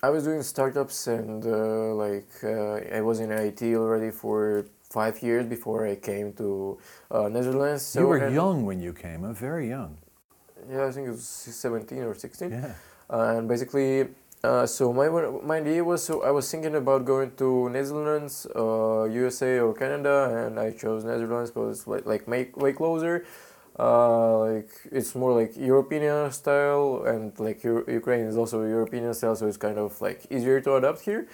I 0.00 0.10
was 0.10 0.24
doing 0.24 0.42
startups 0.42 1.08
and 1.08 1.44
uh, 1.44 1.94
like 1.94 2.30
uh, 2.44 2.96
I 2.96 3.00
was 3.00 3.18
in 3.18 3.32
IT 3.32 3.62
already 3.74 4.12
for 4.12 4.64
five 4.90 5.20
years 5.22 5.46
before 5.46 5.86
I 5.86 5.96
came 5.96 6.32
to 6.34 6.78
uh, 7.10 7.28
Netherlands. 7.28 7.82
So 7.82 8.00
you 8.00 8.06
were 8.06 8.28
young 8.28 8.64
when 8.64 8.80
you 8.80 8.92
came, 8.92 9.24
uh, 9.24 9.32
very 9.32 9.68
young. 9.68 9.98
Yeah, 10.70 10.86
I 10.86 10.92
think 10.92 11.08
it 11.08 11.10
was 11.10 11.26
17 11.26 11.98
or 11.98 12.14
16. 12.14 12.50
Yeah. 12.50 12.72
Uh, 13.10 13.38
and 13.38 13.48
basically, 13.48 14.06
uh, 14.44 14.66
so 14.66 14.92
my 14.92 15.08
my 15.42 15.56
idea 15.58 15.82
was 15.82 16.04
so 16.04 16.22
I 16.22 16.30
was 16.30 16.50
thinking 16.50 16.74
about 16.76 17.04
going 17.04 17.32
to 17.36 17.68
Netherlands, 17.70 18.46
uh, 18.54 19.04
USA 19.04 19.58
or 19.60 19.74
Canada, 19.74 20.46
and 20.46 20.58
I 20.60 20.70
chose 20.70 21.04
Netherlands 21.04 21.50
because 21.50 21.86
like 21.86 22.06
like 22.06 22.28
make 22.28 22.56
way 22.56 22.72
closer. 22.72 23.24
Uh, 23.78 24.38
like 24.40 24.70
it's 24.90 25.14
more 25.14 25.32
like 25.32 25.56
European 25.56 26.30
style, 26.32 27.04
and 27.06 27.38
like 27.38 27.62
U- 27.64 27.84
Ukraine 27.88 28.26
is 28.26 28.36
also 28.36 28.62
European 28.64 29.12
style, 29.14 29.36
so 29.36 29.46
it's 29.46 29.56
kind 29.56 29.78
of 29.78 30.00
like 30.00 30.26
easier 30.30 30.60
to 30.60 30.74
adapt 30.76 31.00
here. 31.02 31.28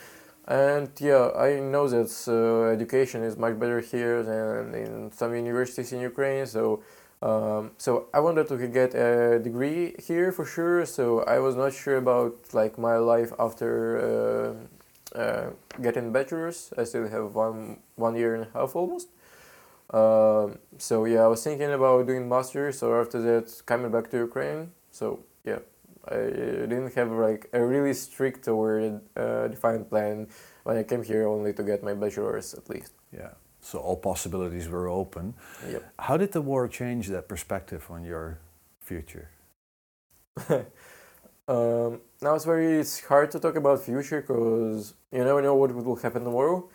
And 0.46 0.90
yeah, 1.00 1.30
I 1.36 1.58
know 1.60 1.88
that 1.88 2.10
uh, 2.28 2.70
education 2.72 3.22
is 3.22 3.36
much 3.38 3.58
better 3.58 3.80
here 3.80 4.22
than 4.22 4.74
in 4.74 5.10
some 5.12 5.34
universities 5.34 5.92
in 5.92 6.00
Ukraine. 6.00 6.44
So, 6.46 6.82
um, 7.24 7.70
so 7.78 8.08
I 8.12 8.20
wanted 8.20 8.48
to 8.48 8.68
get 8.68 8.94
a 8.94 9.38
degree 9.38 9.94
here 9.98 10.30
for 10.30 10.44
sure. 10.44 10.84
So 10.84 11.22
I 11.22 11.38
was 11.38 11.56
not 11.56 11.72
sure 11.72 11.96
about 11.96 12.52
like 12.52 12.76
my 12.78 12.98
life 12.98 13.32
after 13.38 13.72
uh, 15.14 15.18
uh, 15.18 15.50
getting 15.80 16.12
bachelor's. 16.12 16.70
I 16.76 16.84
still 16.84 17.08
have 17.08 17.34
one 17.34 17.78
one 17.96 18.14
year 18.14 18.34
and 18.34 18.44
a 18.44 18.50
half 18.52 18.76
almost. 18.76 19.08
Um, 19.88 20.58
so 20.76 21.06
yeah, 21.06 21.22
I 21.24 21.28
was 21.28 21.42
thinking 21.42 21.72
about 21.72 22.06
doing 22.06 22.28
masters 22.28 22.82
or 22.82 23.00
after 23.00 23.22
that 23.22 23.62
coming 23.64 23.90
back 23.90 24.10
to 24.10 24.18
Ukraine. 24.18 24.72
So 24.90 25.20
yeah, 25.44 25.60
I 26.06 26.16
didn't 26.68 26.92
have 26.94 27.10
like 27.10 27.48
a 27.54 27.64
really 27.64 27.94
strict 27.94 28.48
or 28.48 29.00
uh, 29.16 29.48
defined 29.48 29.88
plan 29.88 30.28
when 30.64 30.76
I 30.76 30.82
came 30.82 31.02
here 31.02 31.26
only 31.26 31.54
to 31.54 31.62
get 31.62 31.82
my 31.82 31.94
bachelor's 31.94 32.52
at 32.52 32.68
least. 32.68 32.92
Yeah. 33.16 33.32
So 33.64 33.78
all 33.78 33.96
possibilities 33.96 34.68
were 34.68 34.88
open. 34.88 35.32
Yep. 35.66 35.82
How 35.98 36.16
did 36.18 36.32
the 36.32 36.42
war 36.42 36.68
change 36.68 37.08
that 37.08 37.28
perspective 37.28 37.86
on 37.88 38.04
your 38.04 38.38
future? 38.78 39.30
um, 41.48 42.00
now 42.20 42.34
it's 42.34 42.44
very 42.44 42.78
it's 42.78 43.00
hard 43.00 43.30
to 43.30 43.40
talk 43.40 43.56
about 43.56 43.80
future 43.80 44.20
because 44.20 44.92
you 45.10 45.24
never 45.24 45.40
know 45.40 45.54
what 45.54 45.74
will 45.74 45.96
happen 45.96 46.24
tomorrow, 46.24 46.68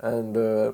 and 0.00 0.36
uh, 0.36 0.72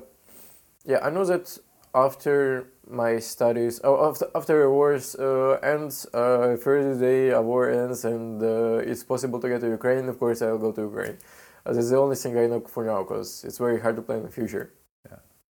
yeah, 0.83 0.99
I 1.01 1.09
know 1.09 1.23
that 1.23 1.57
after 1.95 2.67
my 2.85 3.19
studies, 3.19 3.79
oh, 3.85 4.09
after 4.09 4.27
after 4.35 4.69
wars 4.69 5.15
uh, 5.15 5.57
ends, 5.63 6.05
uh, 6.13 6.57
first 6.57 6.99
day 6.99 7.29
a 7.29 7.41
war 7.41 7.71
ends, 7.71 8.03
and 8.03 8.43
uh, 8.43 8.89
it's 8.91 9.03
possible 9.03 9.39
to 9.39 9.47
get 9.47 9.61
to 9.61 9.69
Ukraine. 9.69 10.09
Of 10.09 10.19
course, 10.19 10.41
I'll 10.41 10.57
go 10.57 10.73
to 10.73 10.81
Ukraine. 10.81 11.17
Uh, 11.65 11.71
that's 11.71 11.91
the 11.91 11.97
only 11.97 12.17
thing 12.17 12.37
I 12.37 12.47
know 12.47 12.59
for 12.59 12.83
now 12.83 13.03
because 13.03 13.45
it's 13.45 13.57
very 13.57 13.79
hard 13.79 13.95
to 13.95 14.01
plan 14.01 14.23
the 14.23 14.29
future. 14.29 14.73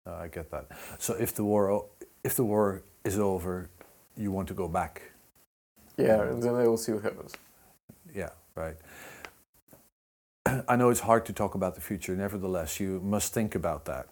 Uh, 0.06 0.16
I 0.16 0.28
get 0.28 0.50
that. 0.52 0.68
So 1.00 1.14
if 1.14 1.34
the 1.34 1.44
war, 1.44 1.86
if 2.24 2.36
the 2.36 2.44
war 2.44 2.84
is 3.04 3.20
over, 3.20 3.70
you 4.18 4.32
want 4.32 4.48
to 4.48 4.54
go 4.54 4.68
back. 4.68 5.02
Yeah, 5.98 6.22
and 6.24 6.42
then 6.42 6.56
I 6.56 6.68
will 6.68 6.78
see 6.78 6.92
what 6.92 7.04
happens. 7.04 7.34
Yeah, 8.14 8.30
right. 8.56 8.76
I 10.68 10.76
know 10.76 10.90
it's 10.90 11.02
hard 11.02 11.26
to 11.28 11.34
talk 11.34 11.56
about 11.56 11.76
the 11.76 11.82
future. 11.82 12.16
Nevertheless, 12.16 12.80
you 12.80 13.00
must 13.04 13.34
think 13.34 13.56
about 13.56 13.86
that. 13.86 14.08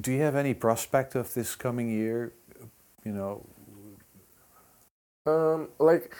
Do 0.00 0.12
you 0.12 0.22
have 0.22 0.36
any 0.36 0.54
prospect 0.54 1.14
of 1.14 1.32
this 1.34 1.56
coming 1.56 1.88
year? 1.90 2.32
You 3.04 3.12
know, 3.12 3.46
Um, 5.26 5.68
like, 5.78 6.16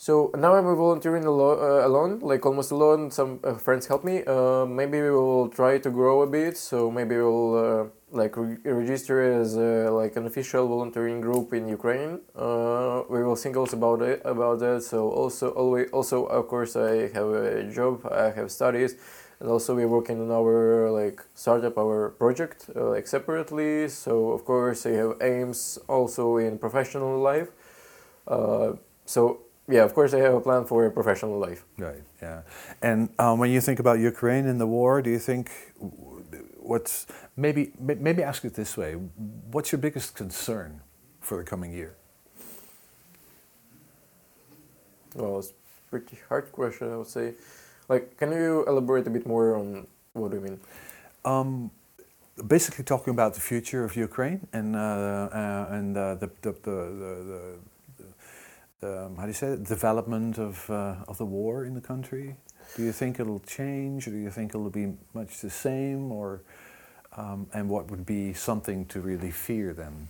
so 0.00 0.30
now 0.34 0.54
I'm 0.54 0.64
volunteering 0.64 1.26
alo- 1.26 1.60
uh, 1.60 1.86
alone, 1.86 2.20
like 2.20 2.46
almost 2.46 2.70
alone. 2.70 3.10
Some 3.10 3.38
uh, 3.44 3.52
friends 3.52 3.86
help 3.86 4.02
me. 4.02 4.24
Uh, 4.24 4.64
maybe 4.64 4.98
we 4.98 5.10
will 5.10 5.50
try 5.50 5.76
to 5.76 5.90
grow 5.90 6.22
a 6.22 6.26
bit. 6.26 6.56
So 6.56 6.90
maybe 6.90 7.16
we'll 7.16 7.54
uh, 7.54 7.84
like 8.10 8.34
re- 8.34 8.56
register 8.64 9.20
as 9.20 9.58
uh, 9.58 9.90
like 9.92 10.16
an 10.16 10.24
official 10.24 10.66
volunteering 10.68 11.20
group 11.20 11.52
in 11.52 11.68
Ukraine. 11.68 12.20
Uh, 12.34 13.02
we 13.10 13.22
will 13.22 13.36
think 13.36 13.58
also 13.58 13.76
about 13.76 14.00
it 14.00 14.22
about 14.24 14.60
that. 14.60 14.82
So 14.84 15.10
also 15.10 15.50
always 15.50 15.90
also 15.90 16.24
of 16.24 16.48
course 16.48 16.76
I 16.76 17.08
have 17.12 17.28
a 17.28 17.70
job. 17.70 18.06
I 18.10 18.30
have 18.30 18.50
studies. 18.50 18.94
And 19.38 19.50
also 19.50 19.74
we're 19.74 19.86
working 19.98 20.18
on 20.22 20.30
our 20.30 20.90
like 20.90 21.20
startup, 21.34 21.76
our 21.76 22.08
project 22.08 22.70
like 22.74 23.06
separately. 23.06 23.88
So 23.88 24.30
of 24.30 24.46
course 24.46 24.86
I 24.86 24.92
have 24.92 25.20
aims 25.20 25.78
also 25.88 26.38
in 26.38 26.56
professional 26.56 27.18
life. 27.20 27.50
So 29.04 29.40
yeah, 29.70 29.84
of 29.84 29.94
course 29.94 30.12
I 30.14 30.18
have 30.18 30.34
a 30.34 30.40
plan 30.40 30.64
for 30.64 30.86
a 30.86 30.90
professional 30.90 31.38
life. 31.38 31.64
right? 31.78 32.02
Yeah. 32.20 32.42
And 32.82 33.08
um, 33.18 33.38
when 33.38 33.50
you 33.50 33.60
think 33.60 33.78
about 33.78 33.98
Ukraine 33.98 34.46
and 34.46 34.60
the 34.60 34.66
war, 34.66 35.00
do 35.02 35.10
you 35.10 35.18
think 35.18 35.50
what's 36.58 37.06
maybe 37.36 37.72
maybe 37.78 38.22
ask 38.22 38.44
it 38.44 38.54
this 38.54 38.76
way? 38.76 38.92
What's 39.50 39.72
your 39.72 39.78
biggest 39.78 40.14
concern 40.14 40.80
for 41.20 41.38
the 41.38 41.44
coming 41.44 41.72
year? 41.72 41.94
Well, 45.14 45.38
it's 45.40 45.50
a 45.50 45.90
pretty 45.90 46.18
hard 46.28 46.52
question, 46.52 46.92
I 46.92 46.96
would 46.96 47.08
say. 47.08 47.34
Like, 47.88 48.16
can 48.16 48.30
you 48.30 48.64
elaborate 48.68 49.06
a 49.06 49.10
bit 49.10 49.26
more 49.26 49.56
on 49.56 49.86
what 50.12 50.30
do 50.30 50.36
you 50.36 50.42
mean? 50.42 50.60
Um, 51.24 51.70
basically, 52.46 52.84
talking 52.84 53.12
about 53.12 53.34
the 53.34 53.40
future 53.40 53.82
of 53.84 53.96
Ukraine 53.96 54.46
and 54.52 54.76
uh, 54.76 54.78
uh, 54.78 55.76
and 55.76 55.96
uh, 55.96 56.14
the, 56.14 56.30
the, 56.42 56.52
the, 56.52 56.70
the, 56.70 57.14
the, 57.30 57.58
the 57.64 57.69
um, 58.82 59.16
how 59.16 59.22
do 59.22 59.28
you 59.28 59.34
say 59.34 59.48
it? 59.48 59.64
development 59.64 60.38
of 60.38 60.68
uh, 60.70 60.96
of 61.08 61.18
the 61.18 61.24
war 61.24 61.64
in 61.64 61.74
the 61.74 61.80
country. 61.80 62.36
Do 62.76 62.82
you 62.82 62.92
think 62.92 63.20
it'll 63.20 63.40
change, 63.40 64.06
or 64.06 64.10
do 64.10 64.16
you 64.16 64.30
think 64.30 64.54
it'll 64.54 64.70
be 64.70 64.94
much 65.12 65.40
the 65.40 65.50
same, 65.50 66.12
or 66.12 66.42
um, 67.16 67.46
and 67.52 67.68
what 67.68 67.90
would 67.90 68.06
be 68.06 68.32
something 68.32 68.86
to 68.86 69.00
really 69.00 69.30
fear 69.30 69.74
then? 69.74 70.08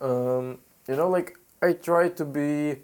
Um, 0.00 0.58
you 0.88 0.96
know, 0.96 1.08
like 1.08 1.38
I 1.62 1.72
try 1.74 2.08
to 2.10 2.24
be 2.24 2.76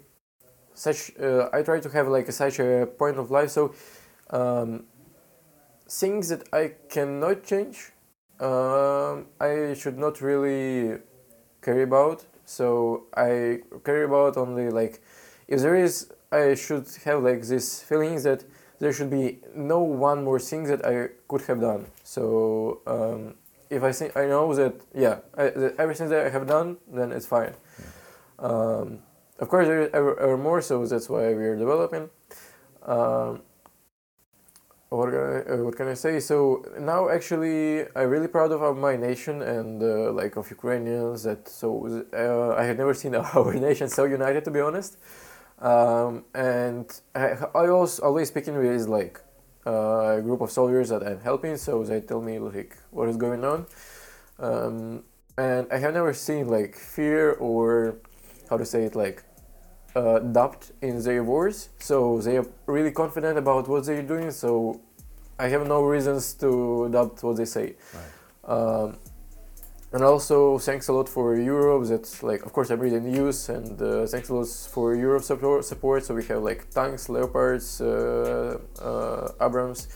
such. 0.73 1.11
Uh, 1.19 1.49
I 1.51 1.61
try 1.61 1.79
to 1.79 1.89
have 1.89 2.07
like 2.07 2.27
a, 2.29 2.31
such 2.31 2.59
a 2.59 2.87
point 2.97 3.17
of 3.17 3.29
life. 3.29 3.49
So 3.49 3.75
um, 4.29 4.85
things 5.87 6.29
that 6.29 6.47
I 6.53 6.73
cannot 6.89 7.43
change, 7.43 7.91
um, 8.39 9.27
I 9.39 9.73
should 9.73 9.97
not 9.97 10.21
really 10.21 10.99
care 11.61 11.83
about. 11.83 12.25
So 12.49 13.03
I 13.15 13.61
care 13.83 14.03
about 14.05 14.35
only 14.35 14.69
like 14.71 15.01
if 15.47 15.61
there 15.61 15.75
is. 15.75 16.11
I 16.31 16.53
should 16.53 16.85
have 17.05 17.23
like 17.23 17.41
this 17.41 17.81
feelings 17.81 18.23
that 18.23 18.43
there 18.79 18.93
should 18.93 19.09
be 19.09 19.39
no 19.55 19.79
one 19.81 20.23
more 20.23 20.39
thing 20.39 20.63
that 20.65 20.85
I 20.85 21.09
could 21.27 21.41
have 21.43 21.59
done. 21.59 21.87
So 22.03 22.81
um, 22.85 23.33
if 23.69 23.81
I 23.83 23.91
think 23.91 24.15
I 24.15 24.25
know 24.27 24.53
that 24.55 24.75
yeah, 24.93 25.19
I, 25.37 25.49
that 25.49 25.75
everything 25.77 26.09
that 26.09 26.25
I 26.25 26.29
have 26.29 26.47
done, 26.47 26.77
then 26.91 27.11
it's 27.11 27.25
fine. 27.25 27.53
Um, 28.39 28.99
of 29.39 29.47
course, 29.47 29.67
there 29.67 29.81
is 29.81 29.89
ever, 29.93 30.19
ever 30.19 30.37
more, 30.37 30.61
so 30.61 30.85
that's 30.85 31.09
why 31.09 31.33
we 31.33 31.45
are 31.45 31.55
developing. 31.55 32.09
Um, 32.83 33.41
what 34.89 35.11
can 35.11 35.19
I, 35.19 35.53
uh, 35.53 35.57
what 35.63 35.75
can 35.75 35.87
I 35.87 35.93
say? 35.93 36.19
So 36.19 36.65
now, 36.79 37.09
actually, 37.09 37.85
I'm 37.95 38.09
really 38.09 38.27
proud 38.27 38.51
of 38.51 38.77
my 38.77 38.95
nation 38.95 39.41
and 39.41 39.81
uh, 39.81 40.11
like 40.11 40.35
of 40.35 40.49
Ukrainians. 40.49 41.23
That 41.23 41.47
so 41.47 42.03
uh, 42.13 42.55
I 42.55 42.63
had 42.63 42.77
never 42.77 42.93
seen 42.93 43.15
our 43.35 43.53
nation 43.53 43.87
so 43.89 44.05
united, 44.05 44.45
to 44.45 44.51
be 44.51 44.59
honest. 44.59 44.97
Um, 45.59 46.25
and 46.33 46.87
I, 47.13 47.35
I 47.53 47.67
also 47.67 48.03
always 48.03 48.29
speaking 48.29 48.57
with 48.57 48.87
like 48.87 49.21
uh, 49.67 50.17
a 50.17 50.21
group 50.21 50.41
of 50.41 50.51
soldiers 50.51 50.89
that 50.89 51.03
I'm 51.03 51.19
helping, 51.19 51.57
so 51.57 51.83
they 51.83 52.01
tell 52.01 52.21
me 52.21 52.39
like 52.39 52.75
what 52.89 53.09
is 53.09 53.17
going 53.17 53.43
on. 53.43 53.67
Um, 54.39 55.03
and 55.37 55.67
I 55.71 55.77
have 55.77 55.93
never 55.93 56.13
seen 56.13 56.47
like 56.47 56.75
fear 56.75 57.33
or 57.33 57.97
how 58.49 58.57
to 58.57 58.65
say 58.65 58.83
it 58.83 58.95
like 58.95 59.23
uh, 59.95 60.19
doubt 60.19 60.69
in 60.81 61.01
their 61.01 61.23
words. 61.23 61.69
So 61.79 62.19
they 62.19 62.37
are 62.37 62.45
really 62.65 62.91
confident 62.91 63.37
about 63.37 63.67
what 63.67 63.85
they're 63.85 64.03
doing. 64.03 64.31
So 64.31 64.81
I 65.37 65.47
have 65.47 65.67
no 65.67 65.81
reasons 65.83 66.33
to 66.35 66.89
doubt 66.91 67.23
what 67.23 67.37
they 67.37 67.45
say. 67.45 67.75
Um, 68.43 68.97
and 69.91 70.03
also 70.03 70.59
thanks 70.59 70.87
a 70.87 70.93
lot 70.93 71.09
for 71.09 71.35
Europe. 71.35 71.87
That's 71.87 72.21
like 72.21 72.45
of 72.45 72.53
course 72.53 72.69
I'm 72.69 72.79
reading 72.79 73.11
news 73.11 73.49
and 73.49 73.81
uh, 73.81 74.05
thanks 74.05 74.29
a 74.29 74.35
lot 74.35 74.47
for 74.47 74.95
Europe 74.95 75.23
support. 75.23 75.65
Support. 75.65 76.05
So 76.05 76.13
we 76.13 76.23
have 76.25 76.43
like 76.43 76.69
tanks, 76.69 77.09
leopards, 77.09 77.81
uh, 77.81 78.59
uh, 78.81 79.31
Abrams. 79.41 79.87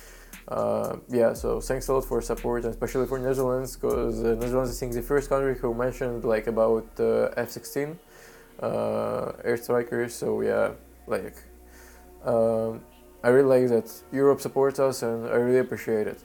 Uh, 0.47 0.97
yeah, 1.08 1.34
so 1.34 1.62
thanks 1.62 1.88
a 1.88 1.93
lot 1.93 2.03
for 2.03 2.21
support, 2.21 2.65
and 2.65 2.73
especially 2.73 3.08
for 3.08 3.17
Netherlands, 3.17 3.77
because 3.77 4.19
uh, 4.19 4.36
Netherlands 4.36 4.71
is 4.71 4.77
I 4.77 4.79
think 4.82 4.93
the 4.93 5.01
first 5.01 5.29
country 5.29 5.58
who 5.58 5.73
mentioned 5.73 6.25
like 6.25 6.47
about 6.47 6.86
uh, 6.99 7.29
F-16 7.38 7.95
uh, 8.59 9.33
air 9.43 9.57
strikers. 9.57 10.13
So 10.13 10.41
yeah, 10.41 10.71
like 11.07 11.35
um, 12.25 12.81
I 13.23 13.29
really 13.29 13.61
like 13.61 13.69
that 13.69 13.91
Europe 14.11 14.41
supports 14.41 14.79
us, 14.79 15.03
and 15.03 15.27
I 15.27 15.35
really 15.35 15.59
appreciate 15.59 16.07
it. 16.07 16.21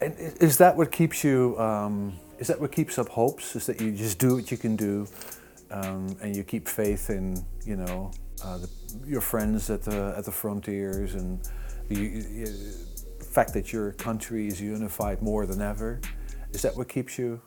And 0.00 0.14
is 0.40 0.58
that 0.58 0.76
what 0.76 0.90
keeps 0.90 1.24
you? 1.24 1.58
Um, 1.58 2.14
is 2.38 2.48
that 2.48 2.60
what 2.60 2.72
keeps 2.72 2.98
up 2.98 3.08
hopes? 3.08 3.56
Is 3.56 3.66
that 3.66 3.80
you 3.80 3.92
just 3.92 4.18
do 4.18 4.34
what 4.34 4.50
you 4.50 4.56
can 4.56 4.76
do, 4.76 5.06
um, 5.70 6.16
and 6.20 6.34
you 6.34 6.42
keep 6.42 6.68
faith 6.68 7.10
in 7.10 7.44
you 7.64 7.76
know 7.76 8.10
uh, 8.44 8.58
the, 8.58 8.68
your 9.06 9.20
friends 9.20 9.70
at 9.70 9.82
the 9.82 10.14
at 10.16 10.24
the 10.24 10.32
frontiers 10.32 11.14
and 11.14 11.40
the 11.88 12.26
fact 13.20 13.52
that 13.52 13.72
your 13.72 13.92
country 13.92 14.46
is 14.46 14.60
unified 14.60 15.22
more 15.22 15.46
than 15.46 15.60
ever. 15.60 16.00
Is 16.52 16.62
that 16.62 16.76
what 16.76 16.88
keeps 16.88 17.18
you? 17.18 17.40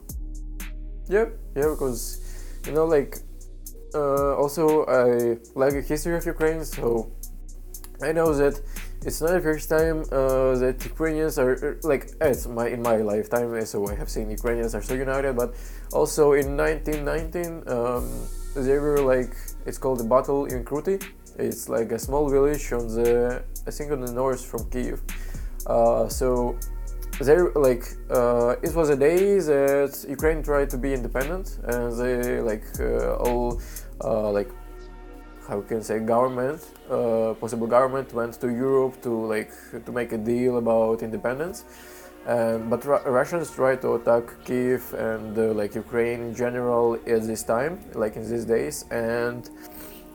Yeah, 1.09 1.25
yeah, 1.55 1.69
because 1.69 2.19
you 2.65 2.73
know, 2.73 2.85
like 2.85 3.17
uh, 3.93 4.35
also 4.35 4.85
I 4.85 5.37
like 5.55 5.73
the 5.73 5.81
history 5.81 6.15
of 6.15 6.25
Ukraine, 6.25 6.65
so 6.65 7.11
I 8.01 8.11
know 8.11 8.33
that 8.33 8.59
it's 9.05 9.21
not 9.21 9.31
the 9.31 9.41
first 9.41 9.69
time 9.69 10.01
uh, 10.11 10.55
that 10.57 10.83
Ukrainians 10.83 11.39
are 11.39 11.53
uh, 11.53 11.87
like 11.87 12.11
it's 12.19 12.47
my 12.47 12.67
in 12.67 12.81
my 12.81 12.97
lifetime. 12.97 13.49
So 13.65 13.87
I 13.87 13.95
have 13.95 14.09
seen 14.09 14.29
Ukrainians 14.29 14.75
are 14.75 14.81
so 14.81 14.95
united, 14.95 15.35
but 15.35 15.55
also 15.93 16.33
in 16.33 16.57
1919 16.57 17.63
um, 17.67 18.03
they 18.55 18.77
were 18.77 18.99
like 18.99 19.33
it's 19.65 19.77
called 19.77 19.99
the 19.99 20.03
battle 20.03 20.45
in 20.45 20.65
Kruty. 20.65 21.01
It's 21.39 21.69
like 21.69 21.91
a 21.91 21.99
small 21.99 22.29
village 22.29 22.73
on 22.73 22.87
the 22.87 23.43
I 23.67 23.71
think 23.71 23.91
on 23.91 24.01
the 24.01 24.11
north 24.11 24.43
from 24.43 24.69
Kiev. 24.69 25.01
Uh, 25.65 26.07
so 26.09 26.57
there 27.19 27.51
like 27.55 27.83
uh, 28.11 28.55
it 28.61 28.73
was 28.75 28.89
a 28.89 28.95
day 28.95 29.39
that 29.39 30.05
Ukraine 30.07 30.43
tried 30.43 30.69
to 30.69 30.77
be 30.77 30.93
independent 30.93 31.57
and 31.63 31.91
they 31.99 32.41
like 32.41 32.65
uh, 32.79 33.15
all 33.15 33.59
uh, 34.03 34.29
like 34.31 34.49
how 35.47 35.61
can 35.61 35.77
I 35.77 35.81
say 35.81 35.99
government 35.99 36.61
uh, 36.89 37.33
possible 37.39 37.67
government 37.67 38.13
went 38.13 38.33
to 38.41 38.49
Europe 38.49 39.01
to 39.01 39.25
like 39.25 39.51
to 39.85 39.91
make 39.91 40.11
a 40.11 40.17
deal 40.17 40.57
about 40.57 41.01
independence. 41.01 41.65
But 42.25 42.83
Ru- 42.85 43.05
Russians 43.19 43.49
tried 43.51 43.81
to 43.81 43.95
attack 43.95 44.25
Kiev 44.45 44.93
and 44.93 45.37
uh, 45.37 45.53
like 45.53 45.75
Ukraine 45.75 46.21
in 46.21 46.35
general 46.35 46.95
at 47.07 47.23
this 47.23 47.43
time 47.43 47.79
like 47.95 48.15
in 48.17 48.29
these 48.29 48.45
days. 48.45 48.85
And 48.91 49.49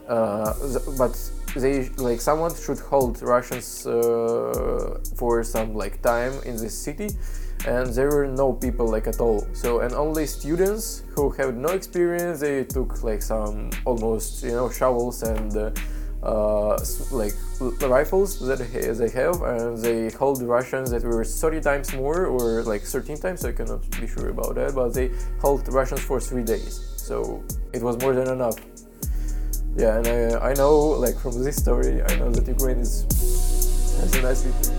uh, 0.07 0.53
but 0.97 1.15
they 1.55 1.89
like 1.97 2.19
someone 2.21 2.53
should 2.55 2.79
hold 2.79 3.21
Russians 3.21 3.85
uh, 3.85 4.99
for 5.15 5.43
some 5.43 5.75
like 5.75 6.01
time 6.01 6.33
in 6.45 6.57
this 6.57 6.77
city, 6.77 7.09
and 7.67 7.93
there 7.93 8.09
were 8.09 8.27
no 8.27 8.53
people 8.53 8.87
like 8.87 9.07
at 9.07 9.19
all. 9.19 9.47
So 9.53 9.79
and 9.81 9.93
only 9.93 10.25
students 10.25 11.03
who 11.15 11.29
have 11.31 11.55
no 11.55 11.69
experience 11.69 12.39
they 12.39 12.63
took 12.63 13.03
like 13.03 13.21
some 13.21 13.69
almost 13.85 14.43
you 14.43 14.51
know 14.51 14.69
shovels 14.69 15.23
and. 15.23 15.55
Uh, 15.55 15.71
uh, 16.23 16.77
like 17.11 17.33
rifles 17.81 18.39
that 18.39 18.59
they 18.97 19.09
have, 19.09 19.41
and 19.41 19.77
they 19.77 20.09
hold 20.11 20.41
Russians 20.41 20.89
that 20.91 21.03
were 21.03 21.25
30 21.25 21.59
times 21.59 21.93
more, 21.93 22.27
or 22.27 22.63
like 22.63 22.81
13 22.81 23.17
times. 23.17 23.43
I 23.43 23.51
cannot 23.51 23.81
be 23.99 24.07
sure 24.07 24.29
about 24.29 24.55
that, 24.55 24.73
but 24.73 24.93
they 24.93 25.11
held 25.41 25.67
Russians 25.73 25.99
for 25.99 26.21
three 26.21 26.43
days. 26.43 26.93
So 26.95 27.43
it 27.73 27.81
was 27.81 27.99
more 28.01 28.13
than 28.13 28.29
enough. 28.29 28.55
Yeah, 29.75 29.97
and 29.97 30.07
I, 30.07 30.51
I 30.51 30.53
know, 30.53 30.99
like 30.99 31.17
from 31.17 31.43
this 31.43 31.55
story, 31.55 32.03
I 32.03 32.15
know 32.17 32.29
that 32.29 32.47
Ukraine 32.47 32.77
is 32.77 33.05
has 33.99 34.13
a 34.15 34.21
nice 34.21 34.43
history. 34.43 34.75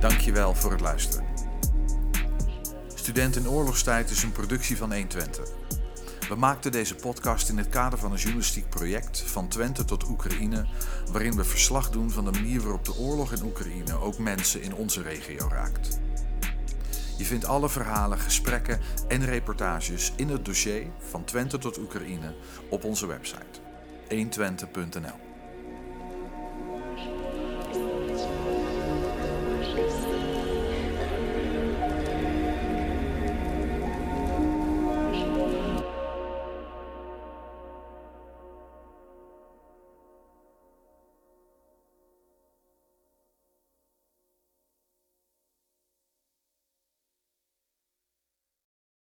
Dankjewel 0.00 0.54
voor 0.54 0.70
het 0.70 0.80
luisteren. 0.80 1.24
Student 2.94 3.36
in 3.36 3.48
oorlogstijd 3.48 4.10
is 4.10 4.22
een 4.22 4.32
productie 4.32 4.76
van 4.76 4.92
120. 4.92 5.65
We 6.28 6.34
maakten 6.34 6.72
deze 6.72 6.94
podcast 6.94 7.48
in 7.48 7.58
het 7.58 7.68
kader 7.68 7.98
van 7.98 8.12
een 8.12 8.18
journalistiek 8.18 8.68
project 8.68 9.20
van 9.20 9.48
Twente 9.48 9.84
tot 9.84 10.08
Oekraïne, 10.08 10.66
waarin 11.10 11.36
we 11.36 11.44
verslag 11.44 11.90
doen 11.90 12.10
van 12.10 12.24
de 12.24 12.30
manier 12.30 12.60
waarop 12.60 12.84
de 12.84 12.96
oorlog 12.96 13.32
in 13.32 13.44
Oekraïne 13.44 14.00
ook 14.00 14.18
mensen 14.18 14.62
in 14.62 14.74
onze 14.74 15.02
regio 15.02 15.48
raakt. 15.48 15.98
Je 17.18 17.24
vindt 17.24 17.44
alle 17.44 17.68
verhalen, 17.68 18.18
gesprekken 18.18 18.80
en 19.08 19.24
reportages 19.24 20.12
in 20.16 20.28
het 20.28 20.44
dossier 20.44 20.86
van 21.10 21.24
Twente 21.24 21.58
tot 21.58 21.78
Oekraïne 21.78 22.34
op 22.70 22.84
onze 22.84 23.06
website 23.06 23.60
120.nl. 24.08 25.25